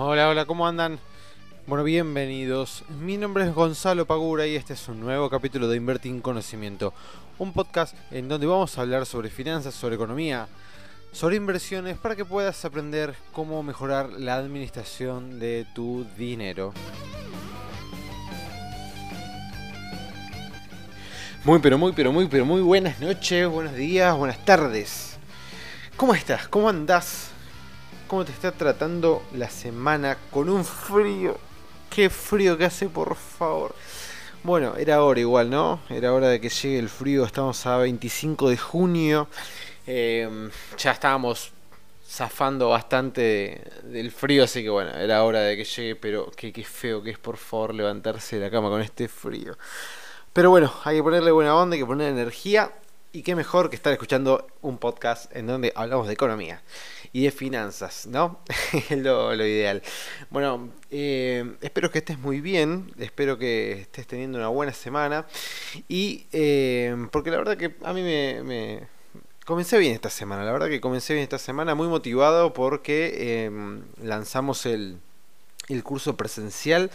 Hola, 0.00 0.28
hola, 0.28 0.44
¿cómo 0.44 0.64
andan? 0.64 1.00
Bueno, 1.66 1.82
bienvenidos. 1.82 2.84
Mi 3.00 3.16
nombre 3.16 3.42
es 3.42 3.52
Gonzalo 3.52 4.06
Pagura 4.06 4.46
y 4.46 4.54
este 4.54 4.74
es 4.74 4.86
un 4.86 5.00
nuevo 5.00 5.28
capítulo 5.28 5.66
de 5.66 5.76
Invertir 5.76 6.12
en 6.12 6.20
Conocimiento, 6.20 6.94
un 7.40 7.52
podcast 7.52 7.96
en 8.12 8.28
donde 8.28 8.46
vamos 8.46 8.78
a 8.78 8.82
hablar 8.82 9.06
sobre 9.06 9.28
finanzas, 9.28 9.74
sobre 9.74 9.96
economía, 9.96 10.46
sobre 11.10 11.34
inversiones 11.34 11.98
para 11.98 12.14
que 12.14 12.24
puedas 12.24 12.64
aprender 12.64 13.16
cómo 13.32 13.60
mejorar 13.64 14.10
la 14.10 14.36
administración 14.36 15.40
de 15.40 15.66
tu 15.74 16.06
dinero. 16.16 16.72
Muy, 21.42 21.58
pero 21.58 21.76
muy, 21.76 21.92
pero 21.92 22.12
muy, 22.12 22.28
pero 22.28 22.44
muy 22.44 22.60
buenas 22.60 23.00
noches, 23.00 23.48
buenos 23.48 23.74
días, 23.74 24.16
buenas 24.16 24.44
tardes. 24.44 25.18
¿Cómo 25.96 26.14
estás? 26.14 26.46
¿Cómo 26.46 26.68
andás? 26.68 27.32
¿Cómo 28.08 28.24
te 28.24 28.32
está 28.32 28.52
tratando 28.52 29.22
la 29.34 29.50
semana 29.50 30.16
con 30.30 30.48
un 30.48 30.64
frío? 30.64 31.36
Qué 31.90 32.08
frío 32.08 32.56
que 32.56 32.64
hace, 32.64 32.88
por 32.88 33.14
favor. 33.16 33.74
Bueno, 34.42 34.76
era 34.76 35.02
hora 35.02 35.20
igual, 35.20 35.50
¿no? 35.50 35.80
Era 35.90 36.14
hora 36.14 36.28
de 36.28 36.40
que 36.40 36.48
llegue 36.48 36.78
el 36.78 36.88
frío. 36.88 37.26
Estamos 37.26 37.66
a 37.66 37.76
25 37.76 38.48
de 38.48 38.56
junio. 38.56 39.28
Em, 39.86 40.50
ya 40.78 40.92
estábamos 40.92 41.52
zafando 42.08 42.70
bastante 42.70 43.60
del 43.82 44.10
frío, 44.10 44.44
así 44.44 44.62
que 44.62 44.70
bueno, 44.70 44.90
era 44.92 45.22
hora 45.22 45.40
de 45.40 45.58
que 45.58 45.64
llegue, 45.64 45.94
pero 45.94 46.30
qué, 46.34 46.50
qué 46.50 46.64
feo 46.64 47.02
que 47.02 47.10
es, 47.10 47.18
por 47.18 47.36
favor, 47.36 47.74
levantarse 47.74 48.36
de 48.36 48.46
la 48.46 48.50
cama 48.50 48.70
con 48.70 48.80
este 48.80 49.08
frío. 49.08 49.58
Pero 50.32 50.48
bueno, 50.48 50.72
hay 50.84 50.96
que 50.96 51.02
ponerle 51.02 51.30
buena 51.30 51.54
onda, 51.54 51.74
hay 51.74 51.80
que 51.80 51.86
poner 51.86 52.10
energía. 52.10 52.72
Y 53.10 53.22
qué 53.22 53.34
mejor 53.34 53.70
que 53.70 53.76
estar 53.76 53.90
escuchando 53.90 54.46
un 54.60 54.76
podcast 54.76 55.34
en 55.34 55.46
donde 55.46 55.72
hablamos 55.74 56.08
de 56.08 56.12
economía 56.12 56.62
y 57.10 57.24
de 57.24 57.30
finanzas, 57.30 58.06
¿no? 58.06 58.40
es 58.90 58.98
lo, 58.98 59.34
ideal. 59.34 59.82
Bueno, 60.28 60.68
eh, 60.90 61.56
espero 61.62 61.90
que 61.90 62.00
estés 62.00 62.18
muy 62.18 62.42
bien, 62.42 62.92
espero 62.98 63.38
que 63.38 63.80
estés 63.80 64.06
teniendo 64.06 64.36
una 64.36 64.48
buena 64.48 64.74
semana. 64.74 65.26
Y 65.88 66.26
eh, 66.32 66.94
porque 67.10 67.30
la 67.30 67.38
verdad 67.38 67.56
que 67.56 67.74
a 67.82 67.94
mí 67.94 68.02
me, 68.02 68.86
Comencé 69.46 69.78
bien 69.78 69.94
esta 69.94 70.10
semana, 70.10 70.44
la 70.44 70.52
verdad 70.52 70.68
que 70.68 70.78
comencé 70.78 71.14
bien 71.14 71.22
esta 71.22 71.38
semana, 71.38 71.74
muy 71.74 71.88
motivado 71.88 72.52
porque 72.52 73.44
em, 73.46 73.84
lanzamos 74.02 74.66
el, 74.66 74.98
el 75.68 75.82
curso 75.82 76.18
presencial 76.18 76.90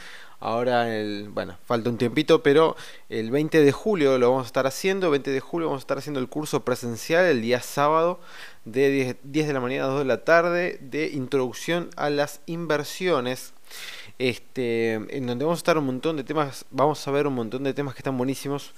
Ahora, 0.46 0.94
el, 0.94 1.30
bueno, 1.30 1.58
falta 1.64 1.90
un 1.90 1.98
tiempito, 1.98 2.44
pero 2.44 2.76
el 3.08 3.32
20 3.32 3.64
de 3.64 3.72
julio 3.72 4.18
lo 4.18 4.30
vamos 4.30 4.44
a 4.44 4.48
estar 4.48 4.68
haciendo. 4.68 5.10
20 5.10 5.32
de 5.32 5.40
julio 5.40 5.68
vamos 5.70 5.80
a 5.80 5.86
estar 5.86 5.98
haciendo 5.98 6.20
el 6.20 6.28
curso 6.28 6.66
presencial 6.66 7.24
el 7.24 7.42
día 7.42 7.62
sábado 7.62 8.20
de 8.66 9.16
10, 9.24 9.48
de 9.48 9.54
la 9.54 9.62
mañana 9.62 9.86
a 9.86 9.88
2 9.88 10.00
de 10.00 10.06
la 10.06 10.26
tarde 10.26 10.80
de 10.82 11.08
introducción 11.08 11.92
a 11.96 12.10
las 12.10 12.42
inversiones. 12.46 13.54
Este, 14.20 14.96
en 14.96 15.28
donde 15.28 15.46
vamos 15.46 15.60
a 15.60 15.62
estar 15.62 15.78
un 15.78 15.86
montón 15.86 16.18
de 16.18 16.26
temas, 16.26 16.66
vamos 16.72 17.08
a 17.08 17.12
ver 17.12 17.26
un 17.26 17.36
montón 17.36 17.64
de 17.64 17.74
temas 17.74 17.94
que 17.94 18.00
están 18.00 18.18
buenísimos 18.18 18.74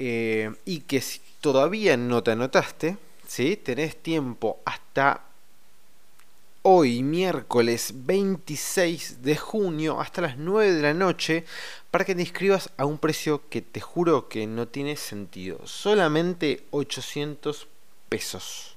eh, 0.00 0.52
y 0.64 0.80
que 0.80 1.00
si 1.00 1.20
todavía 1.40 1.96
no 1.96 2.24
te 2.24 2.32
anotaste, 2.32 2.96
¿sí? 3.24 3.56
tenés 3.56 4.02
tiempo 4.02 4.58
hasta 4.64 5.22
hoy, 6.66 7.02
miércoles 7.02 7.92
26 7.94 9.22
de 9.22 9.36
junio, 9.36 10.00
hasta 10.00 10.22
las 10.22 10.38
9 10.38 10.72
de 10.72 10.80
la 10.80 10.94
noche, 10.94 11.44
para 11.90 12.06
que 12.06 12.14
te 12.14 12.22
inscribas 12.22 12.70
a 12.78 12.86
un 12.86 12.96
precio 12.96 13.42
que 13.50 13.60
te 13.60 13.82
juro 13.82 14.30
que 14.30 14.46
no 14.46 14.66
tiene 14.66 14.96
sentido. 14.96 15.66
Solamente 15.66 16.64
800 16.70 17.68
pesos. 18.08 18.76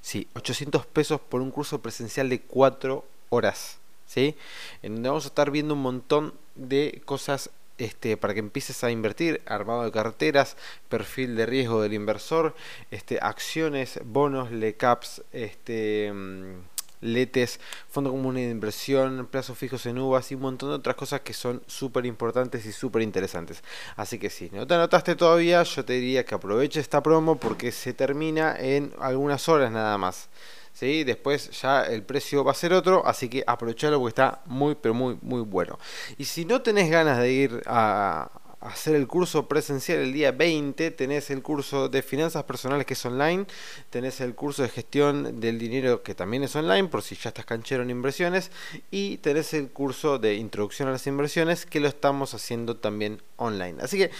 Sí, 0.00 0.28
800 0.34 0.86
pesos 0.86 1.20
por 1.20 1.40
un 1.40 1.50
curso 1.50 1.82
presencial 1.82 2.28
de 2.28 2.42
4 2.42 3.04
horas. 3.30 3.78
¿Sí? 4.06 4.36
En 4.82 4.94
donde 4.94 5.08
vamos 5.08 5.24
a 5.24 5.28
estar 5.28 5.50
viendo 5.50 5.74
un 5.74 5.82
montón 5.82 6.32
de 6.54 7.02
cosas 7.04 7.50
este, 7.78 8.16
para 8.16 8.34
que 8.34 8.40
empieces 8.40 8.84
a 8.84 8.90
invertir, 8.92 9.42
armado 9.46 9.82
de 9.82 9.90
carteras, 9.90 10.56
perfil 10.88 11.34
de 11.34 11.46
riesgo 11.46 11.82
del 11.82 11.94
inversor, 11.94 12.54
este, 12.92 13.18
acciones, 13.20 13.98
bonos, 14.04 14.52
lecaps, 14.52 15.22
este, 15.32 16.12
mm, 16.12 16.79
letes, 17.00 17.60
fondo 17.88 18.10
común 18.10 18.34
de 18.34 18.50
inversión, 18.50 19.26
plazos 19.30 19.58
fijos 19.58 19.86
en 19.86 19.98
uvas 19.98 20.30
y 20.30 20.34
un 20.34 20.42
montón 20.42 20.70
de 20.70 20.76
otras 20.76 20.96
cosas 20.96 21.20
que 21.20 21.32
son 21.32 21.62
súper 21.66 22.06
importantes 22.06 22.66
y 22.66 22.72
súper 22.72 23.02
interesantes. 23.02 23.62
Así 23.96 24.18
que 24.18 24.30
si 24.30 24.50
no 24.50 24.66
te 24.66 24.74
anotaste 24.74 25.16
todavía, 25.16 25.62
yo 25.62 25.84
te 25.84 25.94
diría 25.94 26.24
que 26.24 26.34
aproveche 26.34 26.80
esta 26.80 27.02
promo 27.02 27.36
porque 27.36 27.72
se 27.72 27.92
termina 27.92 28.56
en 28.58 28.92
algunas 29.00 29.48
horas 29.48 29.72
nada 29.72 29.96
más. 29.98 30.28
¿Sí? 30.72 31.04
Después 31.04 31.50
ya 31.60 31.82
el 31.82 32.04
precio 32.04 32.44
va 32.44 32.52
a 32.52 32.54
ser 32.54 32.72
otro, 32.72 33.04
así 33.04 33.28
que 33.28 33.42
aprovechalo 33.46 33.98
porque 33.98 34.10
está 34.10 34.40
muy, 34.46 34.76
pero 34.76 34.94
muy, 34.94 35.18
muy 35.20 35.42
bueno. 35.42 35.78
Y 36.16 36.24
si 36.24 36.44
no 36.44 36.62
tenés 36.62 36.88
ganas 36.88 37.18
de 37.18 37.32
ir 37.32 37.62
a, 37.66 38.30
hacer 38.60 38.94
el 38.94 39.06
curso 39.06 39.48
presencial 39.48 39.98
el 40.00 40.12
día 40.12 40.32
20, 40.32 40.90
tenés 40.90 41.30
el 41.30 41.42
curso 41.42 41.88
de 41.88 42.02
finanzas 42.02 42.44
personales 42.44 42.86
que 42.86 42.94
es 42.94 43.04
online, 43.06 43.46
tenés 43.88 44.20
el 44.20 44.34
curso 44.34 44.62
de 44.62 44.68
gestión 44.68 45.40
del 45.40 45.58
dinero 45.58 46.02
que 46.02 46.14
también 46.14 46.42
es 46.42 46.54
online, 46.54 46.88
por 46.88 47.02
si 47.02 47.14
ya 47.16 47.30
estás 47.30 47.46
canchero 47.46 47.82
en 47.82 47.90
inversiones, 47.90 48.50
y 48.90 49.16
tenés 49.18 49.54
el 49.54 49.70
curso 49.70 50.18
de 50.18 50.34
introducción 50.34 50.88
a 50.88 50.92
las 50.92 51.06
inversiones 51.06 51.64
que 51.64 51.80
lo 51.80 51.88
estamos 51.88 52.34
haciendo 52.34 52.76
también 52.76 53.22
online. 53.36 53.82
Así 53.82 53.96
que 53.96 54.10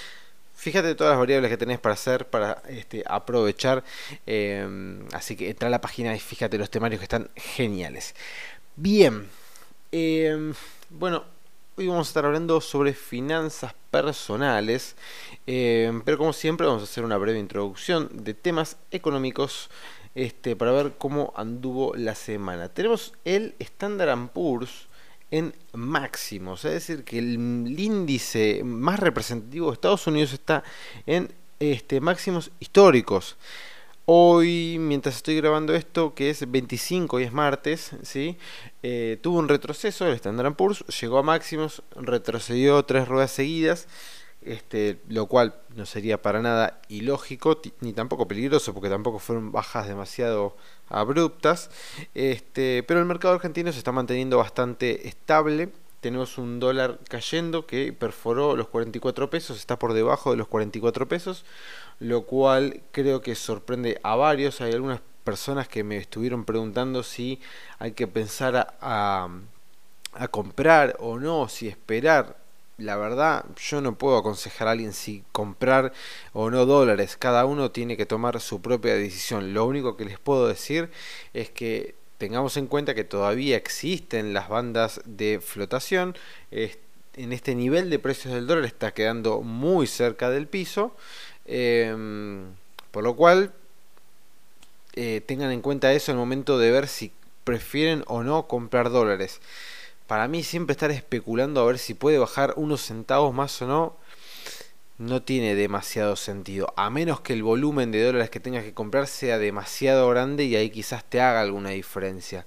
fíjate 0.55 0.95
todas 0.95 1.13
las 1.13 1.19
variables 1.19 1.51
que 1.51 1.57
tenés 1.57 1.79
para 1.79 1.95
hacer, 1.95 2.29
para 2.29 2.63
este, 2.69 3.03
aprovechar. 3.07 3.83
Em, 4.27 5.07
así 5.13 5.37
que 5.37 5.51
entra 5.51 5.69
a 5.69 5.71
la 5.71 5.81
página 5.81 6.15
y 6.15 6.21
fíjate 6.21 6.59
los 6.59 6.71
temarios 6.71 7.01
que 7.01 7.05
están 7.05 7.31
geniales. 7.37 8.15
Bien. 8.77 9.29
Em, 9.93 10.55
bueno, 10.91 11.25
Hoy 11.81 11.89
vamos 11.89 12.09
a 12.09 12.11
estar 12.11 12.27
hablando 12.27 12.61
sobre 12.61 12.93
finanzas 12.93 13.75
personales, 13.91 14.97
eh, 15.47 15.91
pero 16.05 16.19
como 16.19 16.35
siempre 16.35 16.67
vamos 16.67 16.83
a 16.83 16.85
hacer 16.85 17.05
una 17.05 17.17
breve 17.17 17.39
introducción 17.39 18.11
de 18.13 18.35
temas 18.35 18.77
económicos 18.91 19.71
este, 20.15 20.57
para 20.57 20.73
ver 20.73 20.97
cómo 20.99 21.33
anduvo 21.37 21.95
la 21.97 22.15
semana. 22.15 22.69
Tenemos 22.69 23.15
el 23.25 23.55
Standard 23.59 24.29
Poor's 24.29 24.89
en 25.31 25.55
máximos, 25.73 26.67
es 26.67 26.73
decir, 26.73 27.03
que 27.03 27.19
el, 27.19 27.37
índice 27.81 28.61
más 28.63 29.01
representativo 29.01 29.69
de 29.69 29.73
Estados 29.73 30.07
Unidos 30.07 30.35
está 30.35 30.63
en 31.07 31.33
este, 31.61 32.03
máximos 32.03 32.51
históricos. 32.61 33.39
Hoy, 34.05 34.77
mientras 34.79 35.17
estoy 35.17 35.37
grabando 35.37 35.75
esto, 35.75 36.15
que 36.15 36.29
es 36.29 36.51
25 36.51 37.21
y 37.21 37.23
es 37.23 37.33
martes, 37.33 37.93
¿sí? 38.03 38.37
Eh, 38.83 39.19
tuvo 39.23 39.39
un 39.39 39.49
retroceso, 39.49 40.07
el 40.07 40.15
Standard 40.15 40.55
Poor's 40.55 40.85
llegó 41.01 41.19
a 41.19 41.23
máximos, 41.23 41.83
retrocedió 41.97 42.83
tres 42.85 43.09
ruedas 43.09 43.31
seguidas, 43.31 43.89
este, 44.43 45.01
lo 45.09 45.27
cual 45.27 45.55
no 45.77 45.85
sería 45.85 46.23
para 46.23 46.41
nada 46.41 46.81
ilógico 46.89 47.61
ni 47.81 47.93
tampoco 47.93 48.27
peligroso, 48.27 48.73
porque 48.73 48.89
tampoco 48.89 49.19
fueron 49.19 49.53
bajas 49.53 49.87
demasiado 49.87 50.57
abruptas. 50.89 51.71
Este, 52.15 52.83
pero 52.85 53.01
el 53.01 53.07
mercado 53.07 53.35
argentino 53.35 53.71
se 53.73 53.79
está 53.79 53.93
manteniendo 53.93 54.39
bastante 54.39 55.09
estable. 55.09 55.69
Tenemos 56.01 56.39
un 56.39 56.61
dólar 56.61 56.99
cayendo 57.09 57.67
que 57.67 57.93
perforó 57.93 58.57
los 58.57 58.69
44 58.69 59.29
pesos, 59.29 59.59
está 59.59 59.79
por 59.79 59.93
debajo 59.93 60.31
de 60.31 60.39
los 60.39 60.49
44 60.49 61.07
pesos 61.07 61.45
lo 62.01 62.23
cual 62.23 62.83
creo 62.91 63.21
que 63.21 63.35
sorprende 63.35 64.01
a 64.03 64.17
varios. 64.17 64.61
Hay 64.61 64.73
algunas 64.73 65.01
personas 65.31 65.69
que 65.69 65.85
me 65.85 65.97
estuvieron 65.97 66.45
preguntando 66.45 67.05
si 67.05 67.39
hay 67.79 67.93
que 67.93 68.09
pensar 68.09 68.77
a, 68.81 69.29
comprar 70.33 70.97
o 70.99 71.21
no, 71.21 71.49
si 71.49 71.69
esperar. 71.69 72.37
La 72.79 72.97
verdad, 72.97 73.45
yo 73.57 73.81
no 73.81 73.95
puedo 73.95 74.17
aconsejar 74.17 74.67
a 74.67 74.73
alguien 74.73 74.93
si 74.93 75.23
comprar 75.31 75.93
o 76.33 76.51
no 76.51 76.67
dólares. 76.67 77.17
Cada 77.17 77.45
uno 77.45 77.71
tiene 77.71 77.97
que 77.97 78.07
tomar 78.07 78.41
su 78.41 78.61
propia 78.61 78.95
decisión. 78.95 79.55
Lo 79.55 79.67
único 79.67 79.97
que 79.97 80.05
les 80.05 80.19
puedo 80.19 80.49
decir 80.49 80.91
es 81.33 81.49
que 81.51 81.95
tengamos 82.19 82.57
en 82.57 82.67
cuenta 82.67 82.97
que 82.97 83.05
todavía 83.05 83.57
existen 83.57 84.33
las 84.33 84.49
bandas 84.49 85.01
de 85.05 85.39
flotación. 85.41 86.17
En 86.51 87.33
este 87.33 87.55
nivel 87.55 87.89
de 87.89 88.01
precios 88.01 88.35
del 88.35 88.49
dólar 88.49 88.65
está 88.65 88.93
quedando 88.95 89.43
muy 89.43 89.87
cerca 89.87 90.29
del 90.29 90.49
piso. 90.49 90.97
Em, 91.45 92.47
por 92.91 93.05
lo 93.05 93.15
cual, 93.15 93.53
eh, 94.95 95.23
tengan 95.27 95.53
en 95.53 95.63
cuenta 95.63 95.93
eso 95.93 96.13
el 96.13 96.19
momento 96.19 96.59
de 96.59 96.71
ver 96.71 96.89
si 96.89 97.13
prefieren 97.45 98.05
o 98.07 98.23
no 98.23 98.47
comprar 98.47 98.91
dólares. 98.91 99.41
Para 100.07 100.29
mí 100.29 100.43
siempre 100.43 100.73
estar 100.73 100.91
especulando 100.91 101.61
a 101.61 101.67
ver 101.67 101.79
si 101.79 101.95
puede 101.95 102.19
bajar 102.19 102.55
unos 102.57 102.83
centavos 102.83 103.33
más 103.33 103.61
o 103.63 103.67
no, 103.67 103.97
no 104.99 105.23
tiene 105.23 105.55
demasiado 105.55 106.17
sentido. 106.17 106.73
A 106.77 106.91
menos 106.91 107.21
que 107.21 107.33
el 107.33 107.43
volumen 107.43 107.91
de 107.91 108.05
dólares 108.05 108.31
que 108.31 108.41
tengas 108.41 108.65
que 108.65 108.75
comprar 108.75 109.07
sea 109.07 109.39
demasiado 109.39 110.09
grande 110.11 110.45
y 110.45 110.57
ahí 110.57 110.71
quizás 110.71 111.05
te 111.05 111.21
haga 111.21 111.41
alguna 111.41 111.71
diferencia 111.71 112.45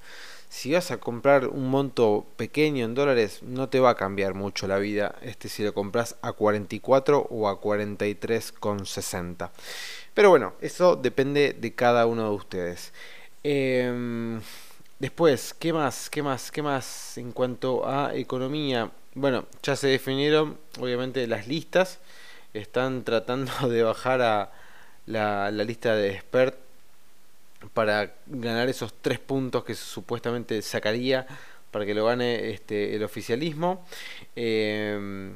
si 0.53 0.71
vas 0.71 0.91
a 0.91 0.99
comprar 0.99 1.47
un 1.47 1.67
monto 1.67 2.27
pequeño 2.37 2.85
en 2.85 2.93
dólares, 2.93 3.41
no 3.41 3.69
te 3.69 3.79
va 3.79 3.89
a 3.89 3.95
cambiar 3.95 4.35
mucho 4.35 4.67
la 4.67 4.77
vida 4.77 5.15
este 5.23 5.49
si 5.49 5.63
lo 5.63 5.73
compras 5.73 6.15
a 6.21 6.33
44 6.33 7.27
o 7.31 7.49
a 7.49 7.59
43,60. 7.59 9.49
Pero 10.13 10.29
bueno, 10.29 10.53
eso 10.61 10.95
depende 10.95 11.53
de 11.59 11.73
cada 11.73 12.05
uno 12.05 12.29
de 12.29 12.35
ustedes. 12.35 12.93
Em, 13.43 14.41
Después, 14.99 15.55
¿qué 15.55 15.73
más? 15.73 16.09
¿Qué 16.09 16.21
más? 16.21 16.51
¿Qué 16.51 16.61
más 16.61 17.17
en 17.17 17.31
cuanto 17.31 17.85
a 17.89 18.15
economía? 18.15 18.91
Bueno, 19.15 19.47
ya 19.63 19.75
se 19.75 19.87
definieron, 19.87 20.57
obviamente, 20.79 21.25
las 21.27 21.47
listas. 21.47 21.99
Están 22.53 23.03
tratando 23.03 23.51
de 23.69 23.83
bajar 23.83 24.21
a 24.21 24.51
la, 25.07 25.51
la 25.51 25.63
lista 25.63 25.95
de 25.95 26.11
expert 26.11 26.62
para 27.73 28.15
ganar 28.27 28.69
esos 28.69 28.93
tres 29.01 29.19
puntos 29.19 29.63
que 29.63 29.75
supuestamente 29.75 30.61
sacaría 30.61 31.25
para 31.71 31.85
que 31.85 31.93
lo 31.93 32.05
gane 32.05 32.51
este, 32.51 32.95
el 32.95 33.03
oficialismo. 33.03 33.85
Eh, 34.35 35.33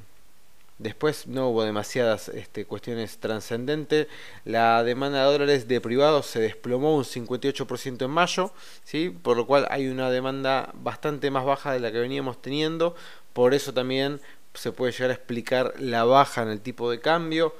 Después 0.79 1.25
no 1.25 1.49
hubo 1.49 1.63
demasiadas 1.63 2.29
este, 2.29 2.65
cuestiones 2.65 3.17
trascendentes. 3.17 4.07
La 4.45 4.83
demanda 4.83 5.25
de 5.25 5.31
dólares 5.31 5.67
de 5.67 5.81
privados 5.81 6.27
se 6.27 6.39
desplomó 6.39 6.95
un 6.95 7.03
58% 7.03 8.05
en 8.05 8.11
mayo, 8.11 8.51
¿sí? 8.83 9.09
por 9.09 9.37
lo 9.37 9.47
cual 9.47 9.67
hay 9.71 9.87
una 9.87 10.11
demanda 10.11 10.71
bastante 10.75 11.31
más 11.31 11.45
baja 11.45 11.73
de 11.73 11.79
la 11.79 11.91
que 11.91 11.99
veníamos 11.99 12.39
teniendo. 12.41 12.95
Por 13.33 13.55
eso 13.55 13.73
también 13.73 14.21
se 14.53 14.71
puede 14.71 14.91
llegar 14.91 15.09
a 15.09 15.13
explicar 15.15 15.73
la 15.79 16.03
baja 16.03 16.43
en 16.43 16.49
el 16.49 16.61
tipo 16.61 16.91
de 16.91 16.99
cambio 16.99 17.55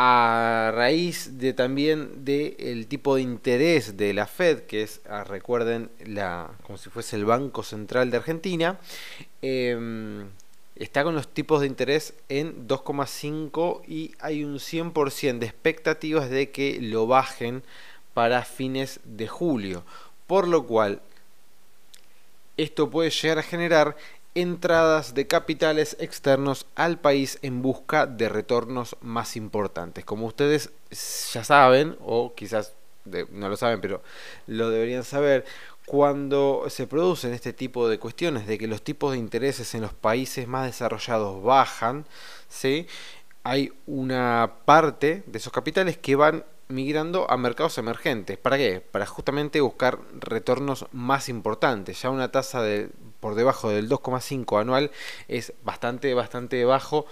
a 0.00 0.70
raíz 0.76 1.38
de 1.38 1.52
también 1.52 2.24
del 2.24 2.86
tipo 2.86 3.16
de 3.16 3.22
interés 3.22 3.96
de 3.96 4.14
la 4.14 4.28
Fed, 4.28 4.60
que 4.60 4.82
es, 4.84 5.00
ah, 5.08 5.24
recuerden, 5.24 5.90
la, 6.06 6.52
como 6.62 6.78
si 6.78 6.88
fuese 6.88 7.16
el 7.16 7.24
Banco 7.24 7.64
Central 7.64 8.12
de 8.12 8.18
Argentina. 8.18 8.78
Eh, 9.42 10.24
está 10.76 11.02
con 11.02 11.16
los 11.16 11.26
tipos 11.26 11.60
de 11.60 11.66
interés 11.66 12.14
en 12.28 12.68
2,5 12.68 13.82
y 13.88 14.12
hay 14.20 14.44
un 14.44 14.60
100% 14.60 15.40
de 15.40 15.46
expectativas 15.46 16.30
de 16.30 16.50
que 16.50 16.78
lo 16.80 17.08
bajen 17.08 17.64
para 18.14 18.44
fines 18.44 19.00
de 19.02 19.26
julio. 19.26 19.82
Por 20.28 20.46
lo 20.46 20.64
cual, 20.64 21.02
esto 22.56 22.88
puede 22.88 23.10
llegar 23.10 23.38
a 23.38 23.42
generar 23.42 23.96
entradas 24.40 25.14
de 25.14 25.26
capitales 25.26 25.96
externos 26.00 26.66
al 26.74 26.98
país 26.98 27.38
en 27.42 27.62
busca 27.62 28.06
de 28.06 28.28
retornos 28.28 28.96
más 29.00 29.36
importantes. 29.36 30.04
Como 30.04 30.26
ustedes 30.26 30.70
ya 31.32 31.44
saben, 31.44 31.96
o 32.00 32.34
quizás 32.34 32.74
no 33.30 33.48
lo 33.48 33.56
saben, 33.56 33.80
pero 33.80 34.02
lo 34.46 34.70
deberían 34.70 35.04
saber, 35.04 35.44
cuando 35.86 36.66
se 36.68 36.86
producen 36.86 37.32
este 37.32 37.54
tipo 37.54 37.88
de 37.88 37.98
cuestiones 37.98 38.46
de 38.46 38.58
que 38.58 38.66
los 38.66 38.82
tipos 38.82 39.12
de 39.12 39.18
intereses 39.18 39.74
en 39.74 39.80
los 39.80 39.94
países 39.94 40.46
más 40.46 40.66
desarrollados 40.66 41.42
bajan, 41.42 42.04
¿sí? 42.48 42.86
hay 43.42 43.72
una 43.86 44.52
parte 44.66 45.22
de 45.26 45.38
esos 45.38 45.52
capitales 45.52 45.96
que 45.96 46.16
van 46.16 46.44
migrando 46.68 47.30
a 47.30 47.36
mercados 47.36 47.78
emergentes. 47.78 48.38
¿Para 48.38 48.56
qué? 48.56 48.80
Para 48.80 49.06
justamente 49.06 49.60
buscar 49.60 49.98
retornos 50.20 50.86
más 50.92 51.28
importantes. 51.28 52.02
Ya 52.02 52.10
una 52.10 52.30
tasa 52.30 52.62
de, 52.62 52.90
por 53.20 53.34
debajo 53.34 53.70
del 53.70 53.88
2,5 53.88 54.60
anual 54.60 54.90
es 55.28 55.54
bastante, 55.64 56.14
bastante 56.14 56.64
bajo. 56.64 57.06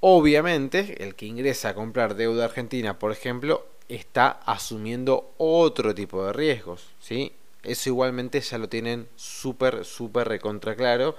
Obviamente, 0.00 1.04
el 1.04 1.14
que 1.14 1.26
ingresa 1.26 1.70
a 1.70 1.74
comprar 1.74 2.14
deuda 2.14 2.46
argentina, 2.46 2.98
por 2.98 3.12
ejemplo, 3.12 3.66
está 3.88 4.30
asumiendo 4.46 5.34
otro 5.36 5.94
tipo 5.94 6.24
de 6.24 6.32
riesgos, 6.32 6.86
¿sí? 7.00 7.32
Eso 7.62 7.90
igualmente 7.90 8.40
ya 8.40 8.58
lo 8.58 8.68
tienen 8.68 9.08
súper, 9.14 9.84
súper 9.84 10.28
recontra 10.28 10.74
claro. 10.74 11.14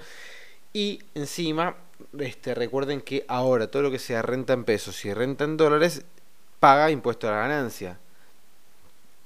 Y 0.73 0.99
encima, 1.13 1.77
este, 2.19 2.55
recuerden 2.55 3.01
que 3.01 3.25
ahora 3.27 3.67
todo 3.67 3.83
lo 3.83 3.91
que 3.91 3.99
sea 3.99 4.21
renta 4.21 4.53
en 4.53 4.65
pesos 4.65 5.05
y 5.05 5.13
renta 5.13 5.45
en 5.45 5.55
dólares 5.55 6.03
paga 6.63 6.89
impuesto 6.89 7.27
a 7.27 7.31
la 7.31 7.37
ganancia. 7.39 7.99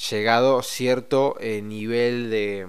Llegado 0.09 0.63
cierto 0.63 1.37
eh, 1.39 1.61
nivel 1.61 2.31
de, 2.31 2.65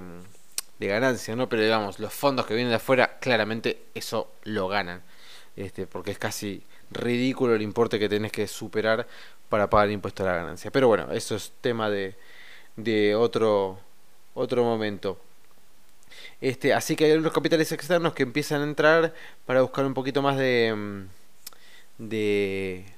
de, 0.78 0.86
ganancia, 0.86 1.34
¿no? 1.34 1.48
Pero 1.48 1.62
digamos, 1.62 1.98
los 1.98 2.12
fondos 2.12 2.44
que 2.44 2.52
vienen 2.52 2.68
de 2.68 2.76
afuera, 2.76 3.18
claramente 3.18 3.86
eso 3.94 4.30
lo 4.44 4.68
ganan. 4.68 5.02
Este, 5.56 5.86
porque 5.86 6.10
es 6.10 6.18
casi 6.18 6.62
ridículo 6.90 7.54
el 7.54 7.62
importe 7.62 7.98
que 7.98 8.10
tenés 8.10 8.30
que 8.30 8.46
superar 8.46 9.06
para 9.48 9.70
pagar 9.70 9.90
impuesto 9.90 10.22
a 10.22 10.26
la 10.26 10.36
ganancia. 10.36 10.70
Pero 10.70 10.86
bueno, 10.86 11.12
eso 11.12 11.34
es 11.34 11.50
tema 11.62 11.88
de, 11.88 12.14
de 12.76 13.14
otro 13.14 13.78
otro 14.34 14.64
momento. 14.64 15.18
Este, 16.42 16.74
así 16.74 16.94
que 16.94 17.06
hay 17.06 17.12
algunos 17.12 17.32
capitales 17.32 17.72
externos 17.72 18.12
que 18.12 18.22
empiezan 18.22 18.60
a 18.60 18.64
entrar 18.64 19.14
para 19.46 19.62
buscar 19.62 19.86
un 19.86 19.94
poquito 19.94 20.20
más 20.20 20.36
de 20.36 20.74
mm, 20.76 22.06
de 22.06 22.97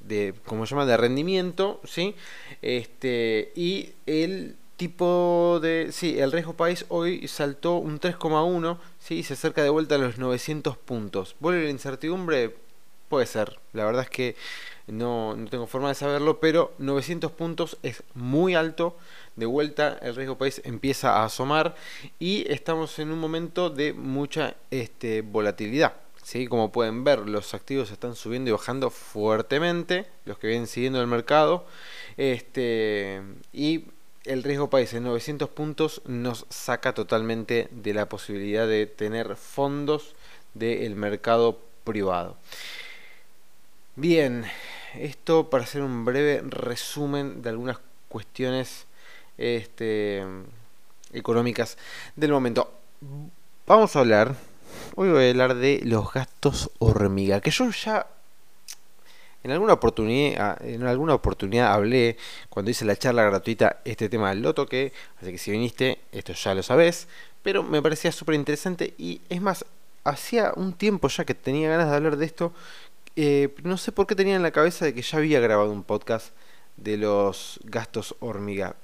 de 0.00 0.34
como 0.46 0.66
se 0.66 0.74
llama 0.74 0.86
de 0.86 0.96
rendimiento, 0.96 1.80
¿sí? 1.84 2.14
Este, 2.62 3.52
y 3.54 3.90
el 4.06 4.56
tipo 4.76 5.58
de 5.60 5.88
sí, 5.90 6.18
el 6.18 6.32
riesgo 6.32 6.54
país 6.54 6.86
hoy 6.88 7.26
saltó 7.26 7.76
un 7.76 8.00
3,1, 8.00 8.78
sí, 9.00 9.22
se 9.22 9.34
acerca 9.34 9.62
de 9.62 9.70
vuelta 9.70 9.96
a 9.96 9.98
los 9.98 10.18
900 10.18 10.76
puntos. 10.76 11.36
¿Vuelve 11.40 11.64
la 11.64 11.70
incertidumbre? 11.70 12.54
Puede 13.08 13.26
ser. 13.26 13.58
La 13.72 13.84
verdad 13.84 14.02
es 14.02 14.10
que 14.10 14.36
no, 14.86 15.34
no 15.36 15.48
tengo 15.48 15.66
forma 15.66 15.88
de 15.88 15.94
saberlo, 15.94 16.40
pero 16.40 16.74
900 16.78 17.32
puntos 17.32 17.78
es 17.82 18.02
muy 18.14 18.54
alto 18.54 18.96
de 19.36 19.46
vuelta 19.46 19.98
el 20.02 20.16
riesgo 20.16 20.36
país 20.36 20.60
empieza 20.64 21.16
a 21.16 21.24
asomar 21.24 21.74
y 22.18 22.50
estamos 22.50 22.98
en 22.98 23.10
un 23.12 23.18
momento 23.18 23.70
de 23.70 23.92
mucha 23.92 24.56
este, 24.70 25.22
volatilidad. 25.22 25.94
¿Sí? 26.28 26.46
Como 26.46 26.70
pueden 26.70 27.04
ver, 27.04 27.20
los 27.20 27.54
activos 27.54 27.90
están 27.90 28.14
subiendo 28.14 28.50
y 28.50 28.52
bajando 28.52 28.90
fuertemente, 28.90 30.04
los 30.26 30.38
que 30.38 30.48
vienen 30.48 30.66
siguiendo 30.66 31.00
el 31.00 31.06
mercado. 31.06 31.64
Este, 32.18 33.22
y 33.50 33.86
el 34.24 34.42
riesgo 34.42 34.68
país 34.68 34.92
en 34.92 35.04
900 35.04 35.48
puntos 35.48 36.02
nos 36.04 36.44
saca 36.50 36.92
totalmente 36.92 37.68
de 37.70 37.94
la 37.94 38.10
posibilidad 38.10 38.68
de 38.68 38.84
tener 38.84 39.36
fondos 39.36 40.14
del 40.52 40.96
mercado 40.96 41.60
privado. 41.84 42.36
Bien, 43.96 44.44
esto 44.98 45.48
para 45.48 45.64
hacer 45.64 45.80
un 45.80 46.04
breve 46.04 46.42
resumen 46.44 47.40
de 47.40 47.48
algunas 47.48 47.78
cuestiones 48.10 48.84
este, 49.38 50.26
económicas 51.10 51.78
del 52.16 52.32
momento. 52.32 52.70
Vamos 53.66 53.96
a 53.96 54.00
hablar, 54.00 54.36
hoy 54.94 55.10
voy 55.10 55.26
a 55.26 55.30
hablar 55.30 55.54
de 55.54 55.80
los 55.84 56.12
gastos 56.12 56.70
hormiga, 56.78 57.40
que 57.40 57.50
yo 57.50 57.70
ya 57.70 58.06
en 59.44 59.52
alguna 59.52 59.74
oportunidad, 59.74 60.60
en 60.64 60.84
alguna 60.84 61.14
oportunidad 61.14 61.72
hablé 61.72 62.16
cuando 62.48 62.70
hice 62.70 62.84
la 62.84 62.96
charla 62.96 63.24
gratuita 63.24 63.80
este 63.84 64.08
tema 64.08 64.30
del 64.30 64.42
loto 64.42 64.66
que, 64.66 64.92
así 65.20 65.32
que 65.32 65.38
si 65.38 65.50
viniste, 65.50 65.98
esto 66.12 66.32
ya 66.32 66.54
lo 66.54 66.62
sabes, 66.62 67.08
pero 67.42 67.62
me 67.62 67.80
parecía 67.80 68.12
súper 68.12 68.34
interesante 68.34 68.94
y 68.98 69.20
es 69.28 69.40
más, 69.40 69.64
hacía 70.04 70.52
un 70.56 70.72
tiempo 70.72 71.08
ya 71.08 71.24
que 71.24 71.34
tenía 71.34 71.68
ganas 71.68 71.90
de 71.90 71.96
hablar 71.96 72.16
de 72.16 72.26
esto, 72.26 72.52
eh, 73.16 73.54
no 73.62 73.78
sé 73.78 73.92
por 73.92 74.06
qué 74.06 74.14
tenía 74.14 74.36
en 74.36 74.42
la 74.42 74.50
cabeza 74.50 74.84
de 74.84 74.94
que 74.94 75.02
ya 75.02 75.18
había 75.18 75.40
grabado 75.40 75.70
un 75.72 75.82
podcast 75.82 76.32
de 76.76 76.96
los 76.96 77.60
gastos 77.64 78.14
hormiga. 78.20 78.76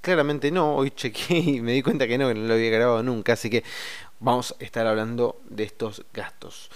Claramente 0.00 0.50
no, 0.50 0.74
hoy 0.74 0.90
chequeé 0.90 1.38
y 1.38 1.60
me 1.60 1.72
di 1.72 1.82
cuenta 1.82 2.08
que 2.08 2.18
no, 2.18 2.28
que 2.28 2.34
no 2.34 2.46
lo 2.46 2.54
había 2.54 2.70
grabado 2.70 3.02
nunca, 3.02 3.34
así 3.34 3.50
que 3.50 3.62
vamos 4.22 4.54
a 4.58 4.64
estar 4.64 4.86
hablando 4.86 5.40
de 5.50 5.64
estos 5.64 6.04
gastos. 6.14 6.70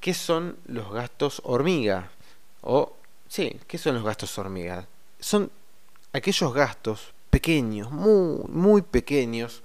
¿Qué 0.00 0.14
son 0.14 0.56
los 0.66 0.92
gastos 0.92 1.40
hormiga? 1.44 2.10
O, 2.60 2.94
sí, 3.28 3.58
¿qué 3.66 3.78
son 3.78 3.94
los 3.94 4.04
gastos 4.04 4.38
hormiga? 4.38 4.86
Son 5.18 5.50
aquellos 6.12 6.52
gastos 6.52 7.12
pequeños, 7.30 7.90
muy, 7.90 8.44
muy 8.48 8.82
pequeños, 8.82 9.62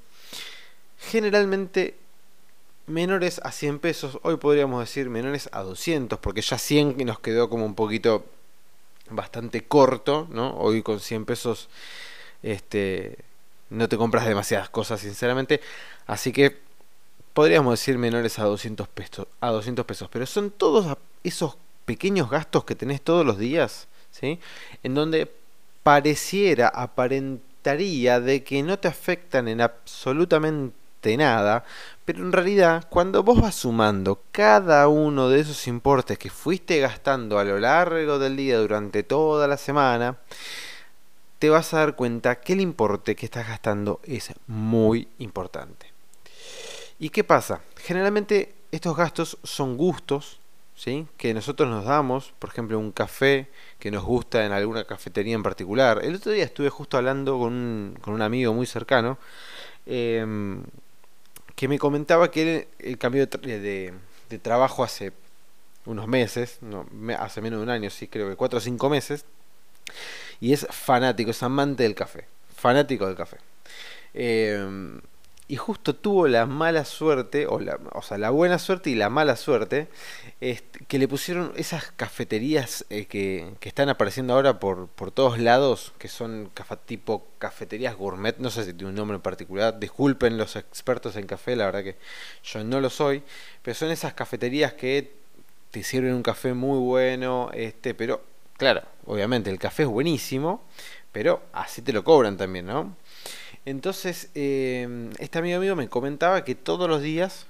generalmente 0.98 1.96
menores 2.88 3.42
a 3.44 3.52
100 3.52 3.80
pesos, 3.80 4.20
hoy 4.22 4.38
podríamos 4.38 4.80
decir 4.80 5.10
menores 5.10 5.50
a 5.52 5.62
200, 5.62 6.20
porque 6.20 6.42
ya 6.42 6.58
100 6.58 6.98
nos 7.06 7.20
quedó 7.20 7.50
como 7.50 7.66
un 7.66 7.76
poquito 7.76 8.26
bastante 9.10 9.64
corto, 9.66 10.28
¿no? 10.32 10.56
Hoy 10.58 10.84
con 10.84 11.00
100 11.00 11.26
pesos 11.26 11.70
este, 12.44 13.18
no 13.70 13.90
te 13.90 13.98
compras 13.98 14.26
demasiadas 14.26 14.70
cosas, 14.70 15.02
sinceramente. 15.02 15.62
Así 16.06 16.32
que 16.32 16.65
podríamos 17.36 17.74
decir 17.74 17.98
menores 17.98 18.40
a 18.40 18.46
200 18.46 18.88
pesos, 18.88 19.28
a 19.42 19.50
200 19.50 19.86
pesos, 19.86 20.08
pero 20.10 20.26
son 20.26 20.52
todos 20.52 20.98
esos 21.22 21.58
pequeños 21.84 22.30
gastos 22.30 22.64
que 22.64 22.76
tenés 22.76 23.02
todos 23.02 23.26
los 23.26 23.38
días, 23.38 23.90
¿sí? 24.10 24.40
En 24.84 24.96
donde 24.96 25.30
pareciera, 25.84 26.70
aparentaría 26.70 28.22
de 28.22 28.42
que 28.46 28.64
no 28.64 28.80
te 28.80 28.88
afectan 28.88 29.50
en 29.50 29.60
absolutamente 29.60 31.18
nada, 31.18 31.66
pero 32.06 32.20
en 32.20 32.32
realidad 32.32 32.88
cuando 32.90 33.22
vos 33.22 33.42
vas 33.42 33.56
sumando 33.56 34.22
cada 34.32 34.88
uno 34.88 35.28
de 35.28 35.42
esos 35.42 35.68
importes 35.68 36.18
que 36.18 36.30
fuiste 36.30 36.80
gastando 36.80 37.38
a 37.38 37.44
lo 37.44 37.60
largo 37.60 38.18
del 38.18 38.38
día 38.38 38.58
durante 38.60 39.04
toda 39.04 39.46
la 39.50 39.58
semana, 39.58 40.20
te 41.40 41.50
vas 41.50 41.74
a 41.74 41.80
dar 41.80 41.98
cuenta 41.98 42.40
que 42.40 42.54
el 42.54 42.62
importe 42.62 43.14
que 43.14 43.26
estás 43.26 43.46
gastando 43.46 44.00
es 44.06 44.34
muy 44.48 45.10
importante. 45.20 45.95
¿Y 47.00 47.10
qué 47.10 47.24
pasa? 47.24 47.62
Generalmente 47.78 48.56
estos 48.72 48.96
gastos 48.96 49.38
son 49.44 49.78
gustos, 49.78 50.40
¿sí? 50.76 51.08
Que 51.18 51.34
nosotros 51.34 51.70
nos 51.70 51.86
damos, 51.86 52.34
por 52.40 52.50
ejemplo, 52.50 52.80
un 52.80 52.92
café 52.92 53.50
que 53.80 53.92
nos 53.92 54.04
gusta 54.04 54.46
en 54.46 54.52
alguna 54.52 54.86
cafetería 54.86 55.36
en 55.36 55.44
particular. 55.44 56.02
El 56.04 56.16
otro 56.16 56.32
día 56.32 56.46
estuve 56.46 56.70
justo 56.70 56.98
hablando 56.98 57.38
con 57.38 57.54
un, 57.54 57.98
con 58.02 58.14
un 58.14 58.22
amigo 58.22 58.54
muy 58.54 58.66
cercano 58.66 59.18
em, 59.86 60.64
que 61.56 61.68
me 61.68 61.80
comentaba 61.80 62.32
que 62.32 62.68
él, 62.80 62.98
cambió 62.98 63.26
de, 63.28 63.94
de, 64.30 64.40
trabajo 64.40 64.84
hace 64.84 65.14
unos 65.86 66.08
meses, 66.08 66.60
no, 66.62 66.86
hace 67.20 67.42
menos 67.42 67.60
de 67.60 67.64
un 67.64 67.70
año, 67.70 67.90
sí, 67.90 68.08
creo 68.08 68.30
que 68.30 68.36
cuatro 68.36 68.58
o 68.58 68.62
cinco 68.62 68.90
meses, 68.90 69.26
y 70.42 70.54
es 70.54 70.68
fanático, 70.70 71.32
es 71.32 71.44
amante 71.44 71.84
del 71.84 71.96
café, 71.96 72.28
fanático 72.56 73.06
del 73.08 73.16
café. 73.16 73.38
Eh, 74.14 75.00
y 75.48 75.58
justo 75.58 75.96
tuvo 75.96 76.28
la 76.28 76.48
mala 76.48 76.86
suerte, 76.86 77.46
o, 77.46 77.60
la, 77.60 77.80
o 77.94 78.02
sea, 78.02 78.18
la 78.18 78.32
buena 78.32 78.58
suerte 78.58 78.90
y 78.90 78.96
la 78.96 79.10
mala 79.10 79.36
suerte, 79.36 79.88
que 80.88 81.00
le 81.00 81.08
pusieron 81.08 81.54
esas 81.56 81.92
cafeterías 81.92 82.86
eh, 82.90 83.06
que, 83.06 83.54
que, 83.60 83.70
están 83.70 83.90
apareciendo 83.90 84.34
ahora 84.34 84.60
por, 84.60 84.88
por 84.88 85.12
todos 85.12 85.38
lados, 85.38 85.94
que 86.00 86.08
son 86.08 86.50
tipo 86.86 87.28
cafeterías 87.38 87.96
gourmet, 87.96 88.38
no 88.40 88.50
sé 88.50 88.66
si 88.66 88.74
tiene 88.74 88.90
un 88.90 88.96
nombre 88.96 89.16
en 89.16 89.22
particular, 89.22 89.80
disculpen 89.80 90.38
los 90.38 90.56
expertos 90.56 91.16
en 91.16 91.28
café, 91.28 91.56
la 91.56 91.66
verdad 91.66 91.84
que 91.84 91.98
yo 92.44 92.64
no 92.64 92.82
lo 92.82 92.90
soy, 92.90 93.22
pero 93.62 93.76
son 93.76 93.92
esas 93.92 94.14
cafeterías 94.14 94.74
que 94.74 95.14
te 95.70 95.84
sirven 95.84 96.14
un 96.14 96.24
café 96.24 96.54
muy 96.54 96.80
bueno, 96.80 97.52
este, 97.54 97.94
pero 97.94 98.24
claro, 98.58 98.82
obviamente 99.06 99.52
el 99.52 99.60
café 99.60 99.84
es 99.84 99.90
buenísimo, 99.90 100.64
pero 101.12 101.44
así 101.54 101.82
te 101.82 101.94
lo 101.94 102.04
cobran 102.04 102.36
también, 102.36 102.66
¿no? 102.66 102.96
Entonces, 103.66 104.30
eh, 104.36 105.10
este 105.18 105.40
amigo 105.40 105.60
mío 105.60 105.76
me 105.76 105.90
comentaba 105.90 106.44
que 106.44 106.54
todos 106.56 106.88
los 106.88 107.02
días, 107.02 107.48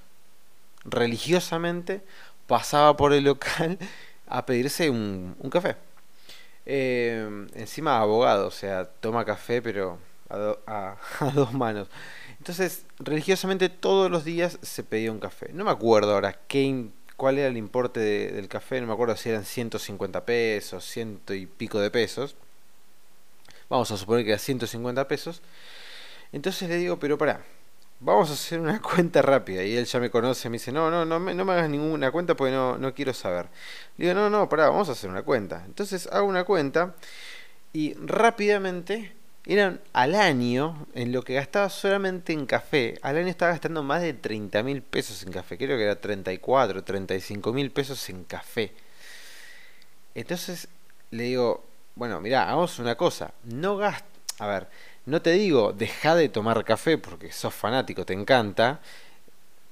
religiosamente, 0.84 2.02
pasaba 2.46 2.96
por 2.96 3.12
el 3.12 3.24
local 3.24 3.78
a 4.26 4.46
pedirse 4.46 4.90
un, 4.90 5.36
café. 5.50 5.76
Eh, 6.64 7.46
encima 7.54 8.00
abogado, 8.00 8.48
o 8.48 8.50
sea, 8.50 8.86
toma 8.86 9.24
café, 9.24 9.62
pero 9.62 9.98
a, 10.30 10.96
dos 11.34 11.52
manos. 11.52 11.88
Entonces, 12.38 12.84
religiosamente 12.98 13.68
todos 13.68 14.10
los 14.10 14.24
días 14.24 14.58
se 14.62 14.82
pedía 14.82 15.12
un 15.12 15.20
café. 15.20 15.50
No 15.52 15.64
me 15.64 15.70
acuerdo 15.70 16.14
ahora 16.14 16.38
qué, 16.48 16.86
cuál 17.16 17.38
era 17.38 17.48
el 17.48 17.56
importe 17.56 18.00
del 18.00 18.48
café, 18.48 18.80
no 18.80 18.86
me 18.86 18.92
acuerdo 18.92 19.16
si 19.16 19.28
eran 19.30 19.44
150 19.44 20.24
pesos, 20.24 20.84
ciento 20.84 21.34
y 21.34 21.46
pico 21.46 21.80
de 21.80 21.90
pesos. 21.90 22.36
Vamos 23.68 23.90
a 23.90 23.96
suponer 23.96 24.24
que 24.24 24.30
era 24.30 24.38
150 24.38 25.08
pesos. 25.08 25.42
Entonces 26.32 26.68
le 26.68 26.76
digo, 26.76 26.98
pero 26.98 27.16
pará, 27.18 27.40
vamos 28.00 28.30
a 28.30 28.34
hacer 28.34 28.60
una 28.60 28.80
cuenta 28.82 29.22
rápida. 29.22 29.62
Y 29.62 29.76
él 29.76 29.86
ya 29.86 30.00
me 30.00 30.10
conoce, 30.10 30.48
me 30.48 30.54
dice, 30.54 30.72
no, 30.72 30.90
no, 30.90 31.04
no 31.04 31.20
me, 31.20 31.34
no 31.34 31.44
me 31.44 31.52
hagas 31.52 31.70
ninguna 31.70 32.10
cuenta 32.10 32.34
porque 32.34 32.52
no, 32.52 32.78
no 32.78 32.94
quiero 32.94 33.12
saber. 33.14 33.46
Le 33.96 34.06
digo, 34.06 34.18
no, 34.18 34.30
no, 34.30 34.48
pará, 34.48 34.68
vamos 34.68 34.88
a 34.88 34.92
hacer 34.92 35.10
una 35.10 35.22
cuenta. 35.22 35.62
Entonces 35.66 36.08
hago 36.12 36.26
una 36.26 36.44
cuenta 36.44 36.94
y 37.72 37.94
rápidamente 37.94 39.12
eran 39.46 39.80
al 39.92 40.16
año, 40.16 40.86
en 40.94 41.12
lo 41.12 41.22
que 41.22 41.34
gastaba 41.34 41.68
solamente 41.70 42.32
en 42.32 42.46
café, 42.46 42.98
al 43.02 43.16
año 43.16 43.28
estaba 43.28 43.52
gastando 43.52 43.84
más 43.84 44.02
de 44.02 44.12
30 44.12 44.62
mil 44.64 44.82
pesos 44.82 45.22
en 45.22 45.30
café. 45.32 45.56
Creo 45.56 45.76
que 45.76 45.84
era 45.84 46.00
34, 46.00 46.82
35 46.82 47.52
mil 47.52 47.70
pesos 47.70 48.08
en 48.08 48.24
café. 48.24 48.72
Entonces 50.16 50.66
le 51.12 51.24
digo, 51.24 51.64
bueno, 51.94 52.20
mira, 52.20 52.42
hagamos 52.42 52.78
una 52.80 52.96
cosa. 52.96 53.32
No 53.44 53.76
gasto, 53.76 54.08
a 54.40 54.46
ver, 54.48 54.68
no 55.06 55.22
te 55.22 55.32
digo, 55.32 55.72
deja 55.72 56.14
de 56.16 56.28
tomar 56.28 56.64
café 56.64 56.98
porque 56.98 57.32
sos 57.32 57.54
fanático, 57.54 58.04
te 58.04 58.12
encanta, 58.12 58.80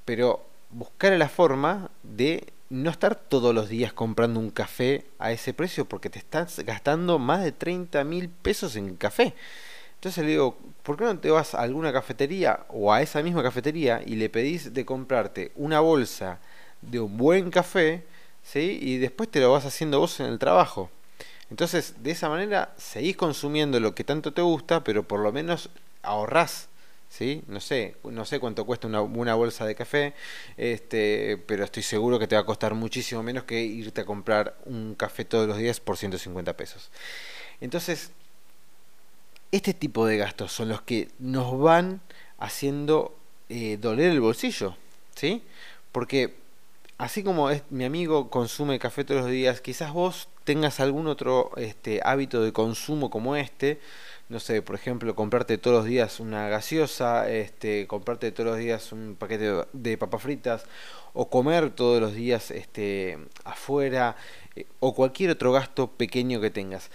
pero 0.05 0.47
buscar 0.71 1.13
la 1.13 1.29
forma 1.29 1.91
de 2.03 2.53
no 2.71 2.91
estar 2.91 3.15
todos 3.17 3.55
los 3.55 3.69
días 3.69 3.93
comprando 3.93 4.41
un 4.41 4.51
café 4.51 5.05
a 5.19 5.33
ese 5.33 5.53
precio 5.53 5.85
porque 5.87 6.11
te 6.11 6.19
estás 6.19 6.61
gastando 6.61 7.19
más 7.19 7.43
de 7.45 7.53
30 7.53 8.03
mil 8.05 8.29
pesos 8.29 8.77
en 8.77 8.97
café. 8.97 9.35
Entonces 9.97 10.25
le 10.25 10.31
digo, 10.31 10.57
¿por 10.83 10.97
qué 10.97 11.05
no 11.05 11.19
te 11.19 11.31
vas 11.31 11.55
a 11.55 11.63
alguna 11.63 11.93
cafetería 11.93 12.67
o 12.69 12.93
a 12.93 13.03
esa 13.03 13.23
misma 13.23 13.43
cafetería 13.43 14.03
y 14.05 14.17
le 14.17 14.29
pedís 14.29 14.73
de 14.75 14.85
comprarte 14.85 15.53
una 15.57 15.81
bolsa 15.81 16.39
de 16.83 17.01
un 17.01 17.17
buen 17.17 17.51
café, 17.51 18.05
¿sí? 18.43 18.79
Y 18.81 18.99
después 18.99 19.31
te 19.31 19.41
lo 19.41 19.53
vas 19.53 19.65
haciendo 19.65 20.01
vos 20.01 20.21
en 20.21 20.27
el 20.27 20.39
trabajo. 20.39 20.91
Entonces, 21.51 22.03
de 22.03 22.11
esa 22.11 22.29
manera 22.29 22.75
seguís 22.77 23.17
consumiendo 23.17 23.79
lo 23.81 23.95
que 23.95 24.05
tanto 24.05 24.33
te 24.33 24.43
gusta, 24.43 24.85
pero 24.85 25.03
por 25.07 25.21
lo 25.21 25.33
menos 25.33 25.71
ahorrás. 26.03 26.69
¿Sí? 27.11 27.43
No 27.47 27.61
sé, 27.61 27.95
no 28.03 28.25
sé 28.25 28.41
cuánto 28.41 28.67
cuesta 28.67 28.89
una, 28.89 29.01
una, 29.01 29.37
bolsa 29.37 29.65
de 29.65 29.77
café, 29.77 30.15
este, 30.57 31.41
pero 31.47 31.63
estoy 31.63 31.85
seguro 31.85 32.19
que 32.19 32.27
te 32.27 32.35
va 32.35 32.41
a 32.41 32.47
costar 32.47 32.75
muchísimo 32.75 33.23
menos 33.23 33.45
que 33.45 33.63
irte 33.63 34.01
a 34.01 34.05
comprar 34.05 34.57
un 34.65 34.97
café 34.97 35.25
todos 35.25 35.47
los 35.47 35.57
días 35.57 35.79
por 35.79 35.97
150 35.97 36.57
pesos. 36.57 36.91
Entonces, 37.61 38.11
este 39.53 39.75
tipo 39.75 40.07
de 40.07 40.17
gastos 40.17 40.51
son 40.51 40.71
los 40.71 40.83
que 40.83 41.09
nos 41.21 41.57
van 41.61 42.01
haciendo 42.39 43.17
eh, 43.49 43.79
doler 43.81 44.11
el 44.11 44.21
bolsillo, 44.21 44.77
¿sí? 45.15 45.45
Porque 45.93 46.35
así 46.99 47.23
como 47.23 47.51
es, 47.51 47.63
mi 47.71 47.85
amigo 47.85 48.31
consume 48.31 48.81
café 48.81 49.05
todos 49.05 49.23
los 49.23 49.31
días, 49.31 49.61
quizás 49.61 49.93
vos 49.93 50.29
tengas 50.45 50.81
algún 50.81 51.07
otro 51.07 51.51
este, 51.57 52.01
hábito 52.05 52.43
de 52.43 52.53
consumo 52.53 53.11
como 53.11 53.35
este, 53.37 53.81
no 54.29 54.41
sé, 54.41 54.63
por 54.63 54.75
ejemplo, 54.75 55.15
comprarte 55.15 55.59
todos 55.59 55.77
los 55.79 55.87
días 55.87 56.21
una 56.21 56.49
gaseosa, 56.49 57.31
este, 57.31 57.87
comprarte 57.87 58.33
todos 58.33 58.51
los 58.51 58.59
días 58.59 58.93
un 58.93 59.17
paquete 59.19 59.67
de 59.73 59.99
papas 59.99 60.23
fritas, 60.23 60.65
o 61.13 61.29
comer 61.29 61.71
todos 61.71 62.01
los 62.01 62.15
días 62.15 62.51
este, 62.51 63.19
afuera, 63.45 64.17
eh, 64.57 64.67
o 64.81 64.95
cualquier 64.95 65.31
otro 65.31 65.53
gasto 65.53 65.89
pequeño 65.91 66.41
que 66.41 66.51
tengas. 66.51 66.91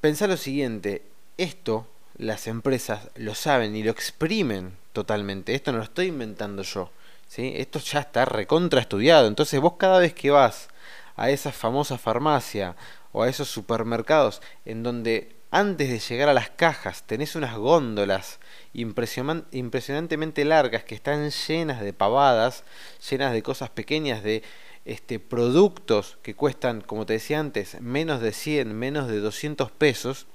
Pensá 0.00 0.26
lo 0.26 0.36
siguiente, 0.36 1.02
esto 1.38 1.86
las 2.18 2.46
empresas 2.46 3.08
lo 3.16 3.34
saben 3.34 3.74
y 3.76 3.82
lo 3.82 3.90
exprimen 3.90 4.76
totalmente, 4.92 5.54
esto 5.54 5.72
no 5.72 5.78
lo 5.78 5.84
estoy 5.84 6.06
inventando 6.06 6.62
yo. 6.62 6.90
¿Sí? 7.28 7.54
Esto 7.56 7.78
ya 7.78 8.00
está 8.00 8.26
recontra 8.26 8.82
estudiado. 8.82 9.26
Entonces 9.26 9.58
vos 9.58 9.74
cada 9.78 9.98
vez 9.98 10.12
que 10.12 10.30
vas 10.30 10.68
a 11.22 11.30
esa 11.30 11.52
famosa 11.52 11.98
farmacia 11.98 12.74
o 13.12 13.22
a 13.22 13.28
esos 13.28 13.48
supermercados 13.48 14.42
en 14.64 14.82
donde 14.82 15.36
antes 15.52 15.88
de 15.88 16.00
llegar 16.00 16.28
a 16.28 16.34
las 16.34 16.50
cajas 16.50 17.04
tenés 17.04 17.36
unas 17.36 17.56
góndolas 17.56 18.40
impresionantemente 18.72 20.44
largas 20.44 20.82
que 20.82 20.96
están 20.96 21.30
llenas 21.30 21.80
de 21.80 21.92
pavadas, 21.92 22.64
llenas 23.08 23.32
de 23.32 23.42
cosas 23.44 23.70
pequeñas, 23.70 24.24
de 24.24 24.42
este, 24.84 25.20
productos 25.20 26.18
que 26.22 26.34
cuestan, 26.34 26.80
como 26.80 27.06
te 27.06 27.12
decía 27.12 27.38
antes, 27.38 27.80
menos 27.80 28.20
de 28.20 28.32
100, 28.32 28.76
menos 28.76 29.06
de 29.06 29.20
200 29.20 29.70
pesos, 29.70 30.26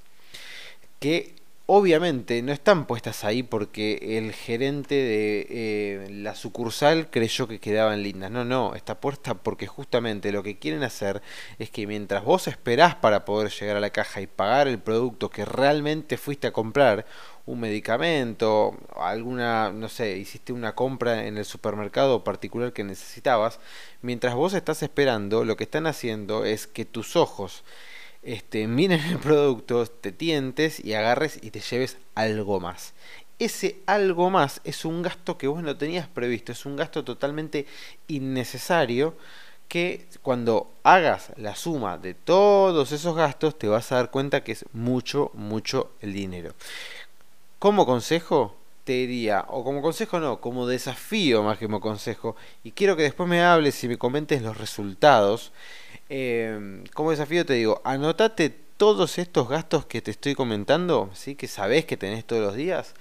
que 1.01 1.35
obviamente 1.67 2.41
no 2.41 2.53
están 2.53 2.87
puestas 2.87 3.23
ahí 3.25 3.43
porque 3.43 4.17
el 4.17 4.33
gerente 4.33 4.95
de 4.95 5.47
eh, 5.49 6.07
la 6.09 6.33
sucursal 6.33 7.09
creyó 7.09 7.47
que 7.47 7.59
quedaban 7.59 8.03
lindas. 8.03 8.31
No, 8.31 8.45
no, 8.45 8.73
está 8.73 8.99
puesta 8.99 9.35
porque 9.35 9.67
justamente 9.67 10.31
lo 10.31 10.43
que 10.43 10.57
quieren 10.57 10.83
hacer 10.83 11.21
es 11.59 11.69
que 11.69 11.85
mientras 11.85 12.23
vos 12.23 12.47
esperás 12.47 12.95
para 12.95 13.25
poder 13.25 13.51
llegar 13.51 13.77
a 13.77 13.81
la 13.81 13.91
caja 13.91 14.21
y 14.21 14.27
pagar 14.27 14.67
el 14.67 14.79
producto 14.79 15.29
que 15.29 15.45
realmente 15.45 16.17
fuiste 16.17 16.47
a 16.47 16.53
comprar, 16.53 17.05
un 17.45 17.61
medicamento, 17.61 18.77
alguna, 18.95 19.71
no 19.71 19.87
sé, 19.87 20.17
hiciste 20.17 20.51
una 20.51 20.75
compra 20.75 21.27
en 21.27 21.37
el 21.37 21.45
supermercado 21.45 22.23
particular 22.23 22.73
que 22.73 22.83
necesitabas, 22.83 23.59
mientras 24.01 24.35
vos 24.35 24.53
estás 24.53 24.83
esperando, 24.83 25.45
lo 25.45 25.55
que 25.55 25.63
están 25.63 25.87
haciendo 25.87 26.43
es 26.43 26.67
que 26.67 26.83
tus 26.83 27.15
ojos 27.15 27.63
este, 28.23 28.67
miren 28.67 29.01
el 29.01 29.19
producto, 29.19 29.85
te 29.85 30.11
tientes 30.11 30.83
y 30.83 30.93
agarres 30.93 31.39
y 31.41 31.51
te 31.51 31.59
lleves 31.59 31.97
algo 32.15 32.59
más. 32.59 32.93
Ese 33.39 33.77
algo 33.85 34.29
más 34.29 34.61
es 34.63 34.83
un 34.83 35.03
gasto 35.03 35.37
que 35.37 35.47
vos 35.47 35.61
no 35.61 35.77
tenías 35.77 36.07
previsto, 36.07 36.51
es 36.51 36.65
un 36.65 36.75
gasto 36.75 37.03
totalmente 37.03 37.67
innecesario 38.07 39.15
que 39.67 40.07
cuando 40.21 40.71
hagas 40.83 41.31
la 41.35 41.55
suma 41.55 41.97
de 41.97 42.13
todos 42.13 42.91
esos 42.91 43.15
gastos 43.15 43.57
te 43.57 43.67
vas 43.67 43.91
a 43.91 43.95
dar 43.95 44.11
cuenta 44.11 44.43
que 44.43 44.53
es 44.53 44.65
mucho, 44.73 45.31
mucho 45.33 45.91
el 46.01 46.13
dinero. 46.13 46.53
Como 47.59 47.85
consejo, 47.85 48.55
te 48.83 48.93
diría, 48.93 49.45
o 49.49 49.63
como 49.63 49.81
consejo 49.81 50.19
no, 50.19 50.39
como 50.39 50.65
desafío 50.65 51.43
más 51.43 51.57
que 51.57 51.65
como 51.65 51.81
consejo, 51.81 52.35
y 52.63 52.71
quiero 52.71 52.95
que 52.95 53.03
después 53.03 53.27
me 53.27 53.43
hables 53.43 53.83
y 53.83 53.87
me 53.89 53.97
comentes 53.97 54.41
los 54.41 54.57
resultados, 54.57 55.51
eh, 56.09 56.83
como 56.93 57.11
desafío 57.11 57.45
te 57.45 57.53
digo, 57.53 57.81
anotate 57.83 58.49
todos 58.77 59.17
estos 59.17 59.49
gastos 59.49 59.85
que 59.85 60.01
te 60.01 60.11
estoy 60.11 60.35
comentando, 60.35 61.09
¿sí? 61.13 61.35
que 61.35 61.47
sabes 61.47 61.85
que 61.85 61.97
tenés 61.97 62.25
todos 62.25 62.43
los 62.43 62.55
días, 62.55 62.93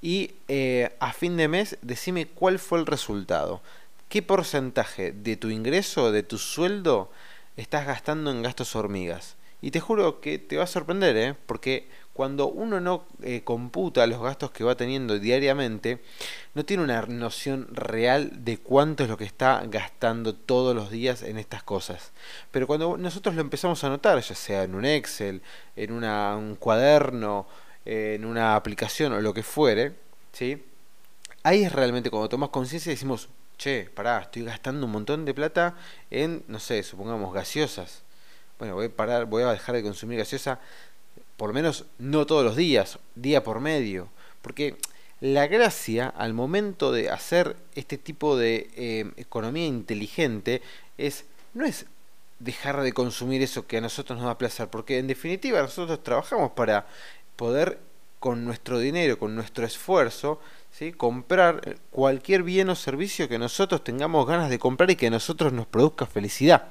y 0.00 0.32
eh, 0.48 0.94
a 1.00 1.12
fin 1.12 1.36
de 1.36 1.48
mes 1.48 1.78
decime 1.82 2.26
cuál 2.26 2.58
fue 2.58 2.78
el 2.78 2.86
resultado. 2.86 3.62
¿Qué 4.08 4.22
porcentaje 4.22 5.12
de 5.12 5.36
tu 5.36 5.50
ingreso, 5.50 6.12
de 6.12 6.22
tu 6.22 6.38
sueldo, 6.38 7.10
estás 7.56 7.86
gastando 7.86 8.30
en 8.30 8.42
gastos 8.42 8.76
hormigas? 8.76 9.36
Y 9.60 9.70
te 9.70 9.80
juro 9.80 10.20
que 10.20 10.38
te 10.38 10.56
va 10.56 10.64
a 10.64 10.68
sorprender, 10.68 11.16
¿eh? 11.16 11.34
porque 11.46 11.88
cuando 12.14 12.46
uno 12.46 12.80
no 12.80 13.04
eh, 13.22 13.42
computa 13.44 14.06
los 14.06 14.22
gastos 14.22 14.52
que 14.52 14.64
va 14.64 14.76
teniendo 14.76 15.18
diariamente, 15.18 16.00
no 16.54 16.64
tiene 16.64 16.84
una 16.84 17.02
noción 17.02 17.68
real 17.72 18.44
de 18.44 18.58
cuánto 18.58 19.02
es 19.02 19.10
lo 19.10 19.18
que 19.18 19.24
está 19.24 19.62
gastando 19.66 20.34
todos 20.34 20.74
los 20.74 20.90
días 20.90 21.22
en 21.22 21.36
estas 21.38 21.62
cosas. 21.64 22.12
Pero 22.50 22.66
cuando 22.66 22.96
nosotros 22.96 23.34
lo 23.34 23.40
empezamos 23.42 23.84
a 23.84 23.88
notar, 23.88 24.20
ya 24.20 24.34
sea 24.34 24.62
en 24.62 24.74
un 24.74 24.84
Excel, 24.84 25.42
en 25.76 25.92
un 25.92 26.56
cuaderno, 26.56 27.46
en 27.84 28.24
una 28.24 28.54
aplicación 28.54 29.12
o 29.12 29.20
lo 29.20 29.34
que 29.34 29.42
fuere, 29.42 29.94
¿sí? 30.32 30.62
ahí 31.44 31.62
es 31.62 31.72
realmente 31.72 32.10
cuando 32.10 32.28
tomamos 32.28 32.50
conciencia 32.50 32.90
y 32.90 32.94
decimos, 32.94 33.28
che, 33.58 33.90
pará, 33.94 34.20
estoy 34.20 34.44
gastando 34.44 34.86
un 34.86 34.92
montón 34.92 35.24
de 35.24 35.34
plata 35.34 35.76
en, 36.10 36.42
no 36.48 36.58
sé, 36.58 36.82
supongamos 36.82 37.32
gaseosas. 37.32 38.02
Bueno, 38.58 38.74
voy 38.74 38.86
a 38.86 38.90
parar, 38.90 39.26
voy 39.26 39.42
a 39.42 39.52
dejar 39.52 39.74
de 39.74 39.82
consumir 39.82 40.18
gaseosa, 40.18 40.60
por 41.36 41.50
lo 41.50 41.54
menos 41.54 41.86
no 41.98 42.26
todos 42.26 42.44
los 42.44 42.56
días, 42.56 42.98
día 43.14 43.42
por 43.42 43.60
medio. 43.60 44.08
Porque 44.42 44.76
la 45.20 45.46
gracia 45.46 46.08
al 46.08 46.34
momento 46.34 46.92
de 46.92 47.10
hacer 47.10 47.56
este 47.74 47.98
tipo 47.98 48.36
de 48.36 48.70
eh, 48.76 49.10
economía 49.16 49.66
inteligente 49.66 50.62
es 50.98 51.24
no 51.54 51.64
es 51.64 51.86
dejar 52.40 52.82
de 52.82 52.92
consumir 52.92 53.42
eso 53.42 53.66
que 53.66 53.78
a 53.78 53.80
nosotros 53.80 54.18
nos 54.18 54.26
da 54.26 54.38
placer, 54.38 54.68
porque 54.68 54.98
en 54.98 55.06
definitiva 55.06 55.62
nosotros 55.62 56.02
trabajamos 56.02 56.52
para 56.52 56.86
poder 57.36 57.78
con 58.18 58.44
nuestro 58.44 58.78
dinero, 58.78 59.18
con 59.18 59.34
nuestro 59.34 59.64
esfuerzo, 59.64 60.40
¿sí? 60.72 60.92
comprar 60.92 61.76
cualquier 61.90 62.42
bien 62.42 62.68
o 62.70 62.74
servicio 62.74 63.28
que 63.28 63.38
nosotros 63.38 63.84
tengamos 63.84 64.26
ganas 64.26 64.50
de 64.50 64.58
comprar 64.58 64.90
y 64.90 64.96
que 64.96 65.08
a 65.08 65.10
nosotros 65.10 65.52
nos 65.52 65.66
produzca 65.66 66.06
felicidad. 66.06 66.68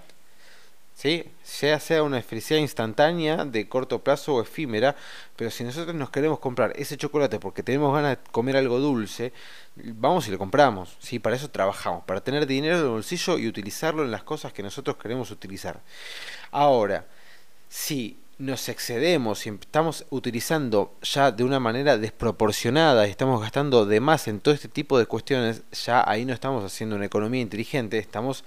¿Sí? 1.04 1.26
sea 1.44 1.82
sea 1.82 2.02
una 2.02 2.22
felicidad 2.22 2.62
instantánea, 2.62 3.44
de 3.44 3.68
corto 3.68 4.02
plazo 4.02 4.36
o 4.36 4.42
efímera, 4.42 4.96
pero 5.36 5.52
si 5.52 5.66
nosotros 5.66 5.94
nos 5.94 6.10
queremos 6.10 6.40
comprar 6.40 6.72
ese 6.78 6.96
chocolate 6.96 7.40
porque 7.40 7.62
tenemos 7.62 7.94
ganas 7.94 8.12
de 8.12 8.32
comer 8.32 8.56
algo 8.56 8.80
dulce, 8.80 9.34
vamos 9.76 10.30
y 10.30 10.32
lo 10.32 10.38
compramos, 10.38 10.96
¿sí? 11.00 11.20
para 11.20 11.36
eso 11.36 11.50
trabajamos, 11.50 12.06
para 12.06 12.22
tener 12.22 12.48
dinero 12.48 12.78
en 12.78 12.84
el 12.84 12.90
bolsillo 12.90 13.38
y 13.38 13.50
utilizarlo 13.50 14.06
en 14.06 14.12
las 14.12 14.24
cosas 14.24 14.54
que 14.54 14.64
nosotros 14.64 14.96
queremos 14.96 15.30
utilizar. 15.30 15.82
Ahora, 16.52 17.06
si 17.68 18.18
nos 18.38 18.70
excedemos 18.70 19.46
y 19.46 19.50
estamos 19.50 20.06
utilizando 20.10 20.96
ya 21.02 21.32
de 21.32 21.44
una 21.44 21.60
manera 21.60 21.98
desproporcionada 21.98 23.08
y 23.08 23.12
estamos 23.12 23.42
gastando 23.42 23.86
de 23.86 24.00
más 24.00 24.28
en 24.28 24.40
todo 24.40 24.54
este 24.54 24.70
tipo 24.70 24.98
de 24.98 25.06
cuestiones, 25.06 25.64
ya 25.86 26.04
ahí 26.08 26.24
no 26.24 26.34
estamos 26.34 26.64
haciendo 26.64 26.96
una 26.96 27.06
economía 27.06 27.42
inteligente, 27.42 27.98
estamos 27.98 28.44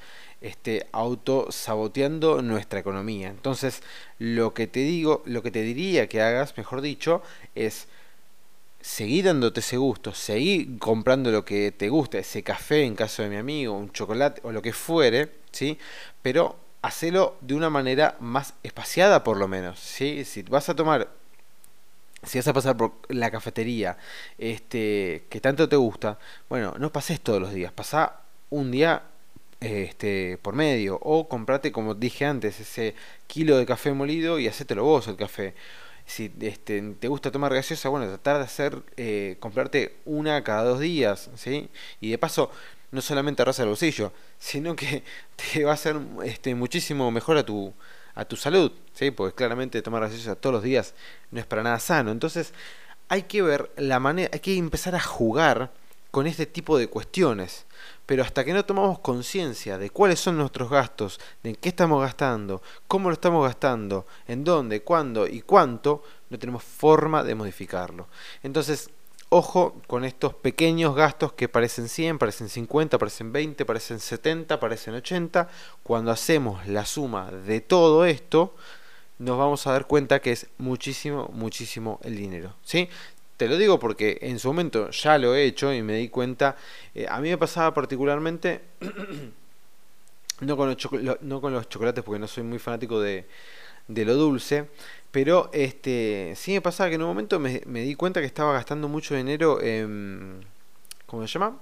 este, 0.47 0.87
auto 0.93 1.49
saboteando 1.51 2.43
nuestra 2.43 2.81
economía. 2.81 3.29
Entonces, 3.29 3.83
lo 4.19 4.55
que 4.55 4.67
te 4.67 4.81
digo, 4.81 5.23
lo 5.27 5.43
que 5.43 5.51
te 5.51 5.63
diría 5.63 6.09
que 6.09 6.23
hagas, 6.23 6.57
mejor 6.57 6.81
dicho, 6.81 7.23
es 7.55 7.89
seguir 8.81 9.25
dándote 9.25 9.61
ese 9.61 9.77
gusto, 9.77 10.15
seguir 10.15 10.79
comprando 10.79 11.31
lo 11.33 11.45
que 11.45 11.73
te 11.73 11.89
gusta, 11.89 12.19
ese 12.19 12.43
café 12.43 12.85
en 12.85 12.95
caso 12.95 13.23
de 13.23 13.29
mi 13.29 13.37
amigo, 13.37 13.75
un 13.75 13.91
chocolate 13.93 14.41
o 14.45 14.53
lo 14.53 14.63
que 14.63 14.73
fuere, 14.73 15.31
¿sí? 15.51 15.79
Pero 16.23 16.57
hacelo 16.83 17.37
de 17.41 17.55
una 17.55 17.69
manera 17.69 18.17
más 18.21 18.55
espaciada 18.63 19.25
por 19.25 19.39
lo 19.39 19.49
menos, 19.49 19.81
¿sí? 19.81 20.25
Si 20.25 20.43
vas 20.43 20.69
a 20.69 20.77
tomar 20.77 21.09
si 22.23 22.39
vas 22.39 22.49
a 22.49 22.53
pasar 22.53 22.77
por 22.77 22.93
la 23.09 23.31
cafetería 23.31 23.99
este 24.39 25.25
que 25.29 25.41
tanto 25.41 25.69
te 25.69 25.77
gusta, 25.77 26.19
bueno, 26.49 26.75
no 26.79 26.93
pases 26.93 27.21
todos 27.21 27.41
los 27.41 27.53
días, 27.53 27.73
pasa 27.73 28.21
un 28.51 28.71
día 28.71 29.03
este, 29.61 30.39
por 30.43 30.55
medio. 30.55 30.99
O 31.03 31.29
comprate, 31.29 31.73
como 31.73 31.95
dije 31.95 32.25
antes, 32.25 32.61
ese 32.61 32.95
kilo 33.27 33.57
de 33.59 33.67
café 33.67 33.93
molido 33.93 34.39
y 34.39 34.49
hacételo 34.49 34.85
vos 34.85 35.09
el 35.09 35.17
café. 35.17 35.55
Si 36.07 36.33
este, 36.41 36.81
te 37.01 37.09
gusta 37.09 37.33
tomar 37.33 37.53
gaseosa, 37.53 37.89
bueno, 37.89 38.07
tratar 38.07 38.39
de 38.39 38.45
hacer, 38.45 38.83
eh, 38.97 39.37
comprarte 39.41 39.97
una 40.05 40.45
cada 40.45 40.65
dos 40.65 40.81
días, 40.81 41.31
¿sí? 41.37 41.69
Y 42.01 42.11
de 42.11 42.19
paso, 42.19 42.51
no 42.93 43.01
solamente 43.03 43.43
arrasa 43.43 43.63
el 43.63 43.69
bolsillo, 43.69 44.13
sino 44.39 44.77
que 44.77 45.03
te 45.53 45.65
va 45.65 45.73
a 45.73 45.75
hacer 45.75 45.97
este, 46.25 46.55
muchísimo 46.55 47.11
mejor 47.11 47.37
a 47.39 47.45
tu, 47.45 47.75
a 48.15 48.25
tu 48.25 48.37
salud, 48.37 48.73
¿sí? 48.95 49.11
Porque 49.11 49.35
claramente 49.35 49.83
tomar 49.83 50.03
gaseosa 50.03 50.37
todos 50.37 50.55
los 50.55 50.63
días 50.63 50.95
no 51.31 51.41
es 51.41 51.47
para 51.47 51.63
nada 51.63 51.81
sano. 51.81 52.13
Entonces, 52.13 52.53
hay 53.09 53.23
que 53.23 53.43
ver 53.43 53.71
la 53.77 54.01
manera, 54.01 54.31
hay 54.33 54.41
que 54.41 54.57
empezar 54.57 54.95
a 54.95 55.01
jugar 55.01 55.73
con 56.17 56.27
este 56.27 56.47
tipo 56.47 56.79
de 56.79 56.89
cuestiones. 56.89 57.67
Pero 58.07 58.23
hasta 58.23 58.43
que 58.43 58.55
no 58.55 58.65
tomamos 58.65 59.01
conciencia 59.01 59.77
de 59.77 59.91
cuáles 59.91 60.19
son 60.19 60.39
nuestros 60.39 60.71
gastos, 60.71 61.21
de 61.43 61.51
en 61.51 61.57
qué 61.57 61.69
estamos 61.69 62.01
gastando, 62.01 62.63
cómo 62.89 63.11
lo 63.11 63.13
estamos 63.13 63.45
gastando, 63.45 64.07
en 64.27 64.43
dónde, 64.43 64.81
cuándo 64.81 65.27
y 65.27 65.43
cuánto, 65.43 66.03
no 66.31 66.39
tenemos 66.39 66.65
forma 66.65 67.23
de 67.23 67.35
modificarlo. 67.35 68.09
Entonces, 68.43 68.89
ojo 69.29 69.83
con 69.87 70.07
estos 70.07 70.33
pequeños 70.33 70.95
gastos 70.95 71.35
que 71.35 71.51
parecen 71.51 71.87
100, 71.87 72.19
parecen 72.19 72.49
50, 72.49 72.97
parecen 72.97 73.31
20, 73.31 73.67
parecen 73.67 74.01
70, 74.01 74.59
parecen 74.59 74.95
80. 74.95 75.51
Cuando 75.83 76.13
hacemos 76.13 76.67
la 76.67 76.87
suma 76.87 77.31
de 77.31 77.61
todo 77.61 78.07
esto, 78.07 78.55
nos 79.19 79.37
vamos 79.37 79.67
a 79.67 79.73
dar 79.73 79.87
cuenta 79.87 80.21
que 80.21 80.33
es 80.33 80.47
muchísimo, 80.57 81.29
muchísimo 81.35 82.01
el 82.05 82.17
dinero. 82.17 82.55
¿sí? 82.63 82.89
Te 83.37 83.49
lo 83.49 83.59
digo 83.59 83.79
porque 83.79 84.19
en 84.23 84.39
su 84.39 84.49
momento 84.49 84.91
ya 84.91 85.19
lo 85.19 85.35
he 85.35 85.45
hecho 85.45 85.73
y 85.73 85.83
me 85.83 85.95
di 85.95 86.09
cuenta. 86.09 86.57
Eh, 86.95 87.07
a 87.09 87.21
mí 87.21 87.29
me 87.29 87.37
pasaba 87.37 87.75
particularmente, 87.75 88.63
no, 90.41 90.57
con 90.57 90.69
los 90.71 91.23
no 91.23 91.41
con 91.41 91.53
los 91.53 91.69
chocolates 91.69 92.03
porque 92.03 92.19
no 92.19 92.29
soy 92.29 92.45
muy 92.45 92.59
fanático 92.59 93.01
de, 93.01 93.27
lo 93.89 94.15
dulce, 94.15 94.69
pero 95.11 95.51
este 95.53 96.33
sí 96.37 96.53
me 96.53 96.63
pasaba 96.63 96.89
que 96.89 96.97
en 96.97 97.03
un 97.03 97.09
momento 97.09 97.39
me, 97.39 97.61
di 97.61 97.95
cuenta 97.95 98.21
que 98.21 98.27
estaba 98.27 98.53
gastando 98.53 98.89
mucho 98.89 99.15
dinero 99.15 99.61
en... 99.63 100.45
¿Cómo 101.07 101.27
se 101.27 101.35
llama? 101.35 101.59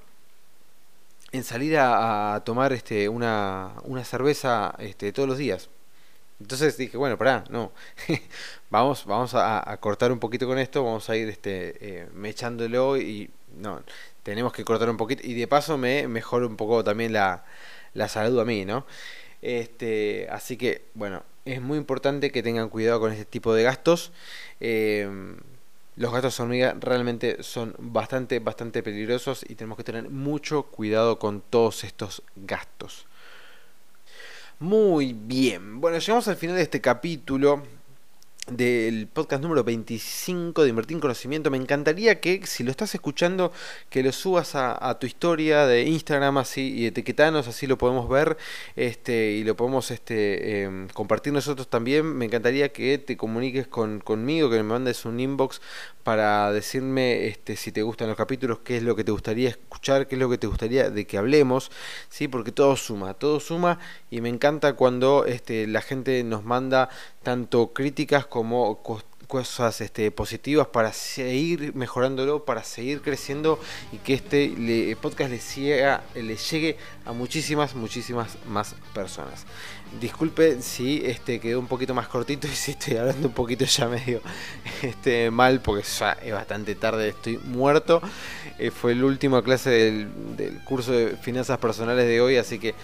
En 1.33 1.45
salir 1.45 1.77
a, 1.77 2.37
a 2.37 2.45
tomar 2.45 2.73
este, 2.73 3.09
una, 3.09 3.75
una 3.85 4.05
cerveza 4.05 4.75
este, 4.79 5.13
todos 5.13 5.29
los 5.29 5.39
días. 5.39 5.69
Entonces 6.41 6.77
dije, 6.77 6.97
bueno, 6.97 7.17
pará, 7.17 7.45
no. 7.51 7.73
vamos 8.71 9.07
vamos 9.07 9.33
a, 9.35 9.77
cortar 9.81 10.13
un 10.13 10.19
poquito 10.19 10.47
con 10.47 10.59
esto, 10.59 10.85
vamos 10.85 11.09
a 11.11 11.17
ir 11.17 11.29
este, 11.29 11.75
eh, 11.81 12.09
mechándolo 12.13 12.97
y 12.99 13.31
no, 13.57 13.83
tenemos 14.23 14.53
que 14.53 14.65
cortar 14.65 14.91
un 14.91 14.97
poquito. 14.97 15.23
Y 15.27 15.35
de 15.35 15.47
paso 15.47 15.79
me 15.79 16.09
mejora 16.09 16.47
un 16.47 16.57
poco 16.57 16.83
también 16.85 17.13
la, 17.13 17.45
la 17.95 18.09
salud 18.09 18.39
a 18.41 18.45
mí, 18.45 18.65
¿no? 18.65 18.87
Este, 19.43 20.27
así 20.31 20.57
que, 20.57 20.87
bueno, 20.95 21.23
es 21.45 21.61
muy 21.61 21.79
importante 21.79 22.33
que 22.33 22.43
tengan 22.43 22.69
cuidado 22.69 23.01
con 23.01 23.13
este 23.13 23.25
tipo 23.27 23.55
de 23.55 23.63
gastos. 23.63 24.13
Eh, 24.61 25.09
los 25.97 26.13
gastos 26.13 26.41
hormiga 26.41 26.75
realmente 26.81 27.43
son 27.43 27.75
bastante, 27.79 28.41
bastante 28.41 28.83
peligrosos 28.83 29.45
y 29.49 29.55
tenemos 29.55 29.77
que 29.77 29.85
tener 29.85 30.11
mucho 30.11 30.65
cuidado 30.65 31.19
con 31.19 31.41
todos 31.41 31.85
estos 31.85 32.23
gastos. 32.35 33.07
Muy 34.61 35.15
bien, 35.15 35.81
bueno, 35.81 35.99
llegamos 35.99 36.29
al 36.29 36.37
final 36.37 36.55
de 36.55 36.63
este 36.63 36.81
capítulo 36.81 37.65
del 38.47 39.09
podcast 39.09 39.43
número 39.43 39.65
25 39.65 40.63
de 40.63 40.69
Invertir 40.69 40.97
en 40.97 41.01
Conocimiento. 41.01 41.51
Me 41.51 41.57
encantaría 41.57 42.21
que 42.21 42.47
si 42.47 42.63
lo 42.63 42.71
estás 42.71 42.95
escuchando, 42.95 43.53
que 43.91 44.05
lo 44.05 44.13
subas 44.13 44.55
a, 44.55 44.99
tu 45.01 45.07
historia 45.07 45.67
de 45.67 45.83
Instagram 45.83 46.39
así 46.39 46.73
y 46.73 46.87
etiquetanos, 46.87 47.49
así 47.49 47.67
lo 47.67 47.79
podemos 47.79 48.09
ver 48.09 48.37
este, 48.77 49.33
y 49.33 49.45
lo 49.45 49.57
podemos 49.57 49.91
este, 49.91 50.63
em, 50.63 50.89
compartir 50.89 51.33
nosotros 51.33 51.69
también. 51.69 52.07
Me 52.17 52.27
encantaría 52.27 52.73
que 52.73 52.99
te 52.99 53.17
comuniques 53.17 53.67
con, 53.67 53.99
conmigo, 54.01 54.51
que 54.51 54.57
me 54.57 54.63
mandes 54.63 55.05
un 55.05 55.19
inbox 55.19 55.61
para 56.05 56.53
decirme 56.53 57.27
este, 57.27 57.57
si 57.57 57.73
te 57.73 57.83
gustan 57.83 58.09
los 58.09 58.17
capítulos, 58.17 58.61
qué 58.61 58.77
es 58.77 58.83
lo 58.83 58.95
que 58.95 59.05
te 59.05 59.11
gustaría 59.11 59.49
escuchar, 59.49 60.07
qué 60.07 60.15
es 60.15 60.21
lo 60.21 60.29
que 60.29 60.39
te 60.39 60.47
gustaría 60.47 60.91
de 60.91 61.07
que 61.07 61.19
hablemos, 61.19 61.73
¿sí? 62.11 62.29
porque 62.29 62.53
todo 62.53 62.77
suma, 62.77 63.15
todo 63.15 63.41
suma 63.41 63.79
y 64.11 64.21
me 64.21 64.29
encanta 64.29 64.75
cuando 64.75 65.25
este, 65.25 65.67
la 65.67 65.81
gente 65.81 66.23
nos 66.23 66.45
manda 66.45 66.91
tanto 67.23 67.73
críticas 67.73 68.27
como 68.27 68.83
cosas 69.35 69.81
este, 69.81 70.13
positivas 70.13 70.69
para 70.69 70.93
seguir 70.93 71.75
mejorándolo, 71.75 72.45
para 72.45 72.63
seguir 72.63 73.03
creciendo 73.03 73.59
y 73.91 73.97
que 73.97 74.15
este 74.15 74.97
podcast 75.03 75.33
le, 75.33 76.23
le 76.23 76.37
llegue 76.37 76.77
a 77.05 77.13
muchísimas, 77.13 77.75
muchísimas 77.75 78.39
más 78.47 78.77
personas. 78.95 79.45
Disculpe 80.01 80.63
si 80.63 81.03
este 81.05 81.41
quedó 81.41 81.59
un 81.59 81.67
poquito 81.67 81.95
más 81.95 82.07
cortito 82.07 82.47
y 82.47 82.53
si 82.53 82.71
estoy 82.71 82.97
hablando 82.97 83.27
un 83.27 83.35
poquito 83.35 83.65
ya 83.65 83.89
medio 83.89 84.21
este, 84.83 85.33
mal 85.33 85.61
porque 85.61 85.83
ya 85.83 86.13
es 86.13 86.33
bastante 86.33 86.77
tarde, 86.77 87.09
estoy 87.09 87.39
muerto. 87.39 88.01
Eh, 88.61 88.71
fue 88.71 88.93
el 88.93 89.03
último 89.03 89.43
clase 89.43 89.71
del 89.71 90.61
curso 90.65 90.93
de 90.93 91.17
finanzas 91.17 91.59
personales 91.59 92.07
de 92.07 92.21
hoy, 92.21 92.37
así 92.37 92.61
que 92.61 92.77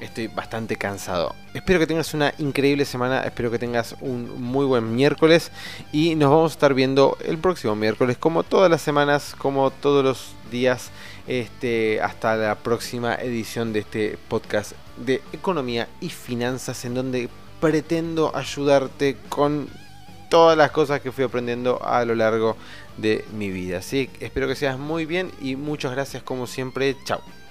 estoy 0.00 0.28
bastante 0.28 0.76
cansado. 0.76 1.34
Espero 1.54 1.78
que 1.78 1.86
tengas 1.86 2.14
una 2.14 2.34
increíble 2.38 2.84
semana, 2.84 3.20
espero 3.20 3.50
que 3.50 3.58
tengas 3.58 3.96
un 4.00 4.42
muy 4.42 4.66
buen 4.66 4.94
miércoles 4.94 5.50
y 5.92 6.14
nos 6.14 6.30
vamos 6.30 6.52
a 6.52 6.54
estar 6.54 6.74
viendo 6.74 7.16
el 7.24 7.38
próximo 7.38 7.74
miércoles 7.74 8.16
como 8.18 8.42
todas 8.42 8.70
las 8.70 8.82
semanas, 8.82 9.34
como 9.38 9.70
todos 9.70 10.04
los 10.04 10.32
días, 10.50 10.90
este, 11.26 12.00
hasta 12.00 12.36
la 12.36 12.54
próxima 12.56 13.14
edición 13.14 13.72
de 13.72 13.80
este 13.80 14.18
podcast 14.28 14.72
de 14.96 15.22
economía 15.32 15.88
y 16.00 16.10
finanzas 16.10 16.84
en 16.84 16.94
donde 16.94 17.28
pretendo 17.60 18.34
ayudarte 18.36 19.16
con 19.28 19.68
todas 20.28 20.56
las 20.58 20.70
cosas 20.70 21.00
que 21.00 21.12
fui 21.12 21.24
aprendiendo 21.24 21.80
a 21.84 22.04
lo 22.04 22.14
largo 22.14 22.56
de 22.96 23.24
mi 23.32 23.50
vida. 23.50 23.78
Así 23.78 24.10
espero 24.20 24.48
que 24.48 24.56
seas 24.56 24.78
muy 24.78 25.06
bien 25.06 25.30
y 25.40 25.56
muchas 25.56 25.92
gracias 25.92 26.22
como 26.22 26.46
siempre. 26.46 26.96
Chao. 27.04 27.43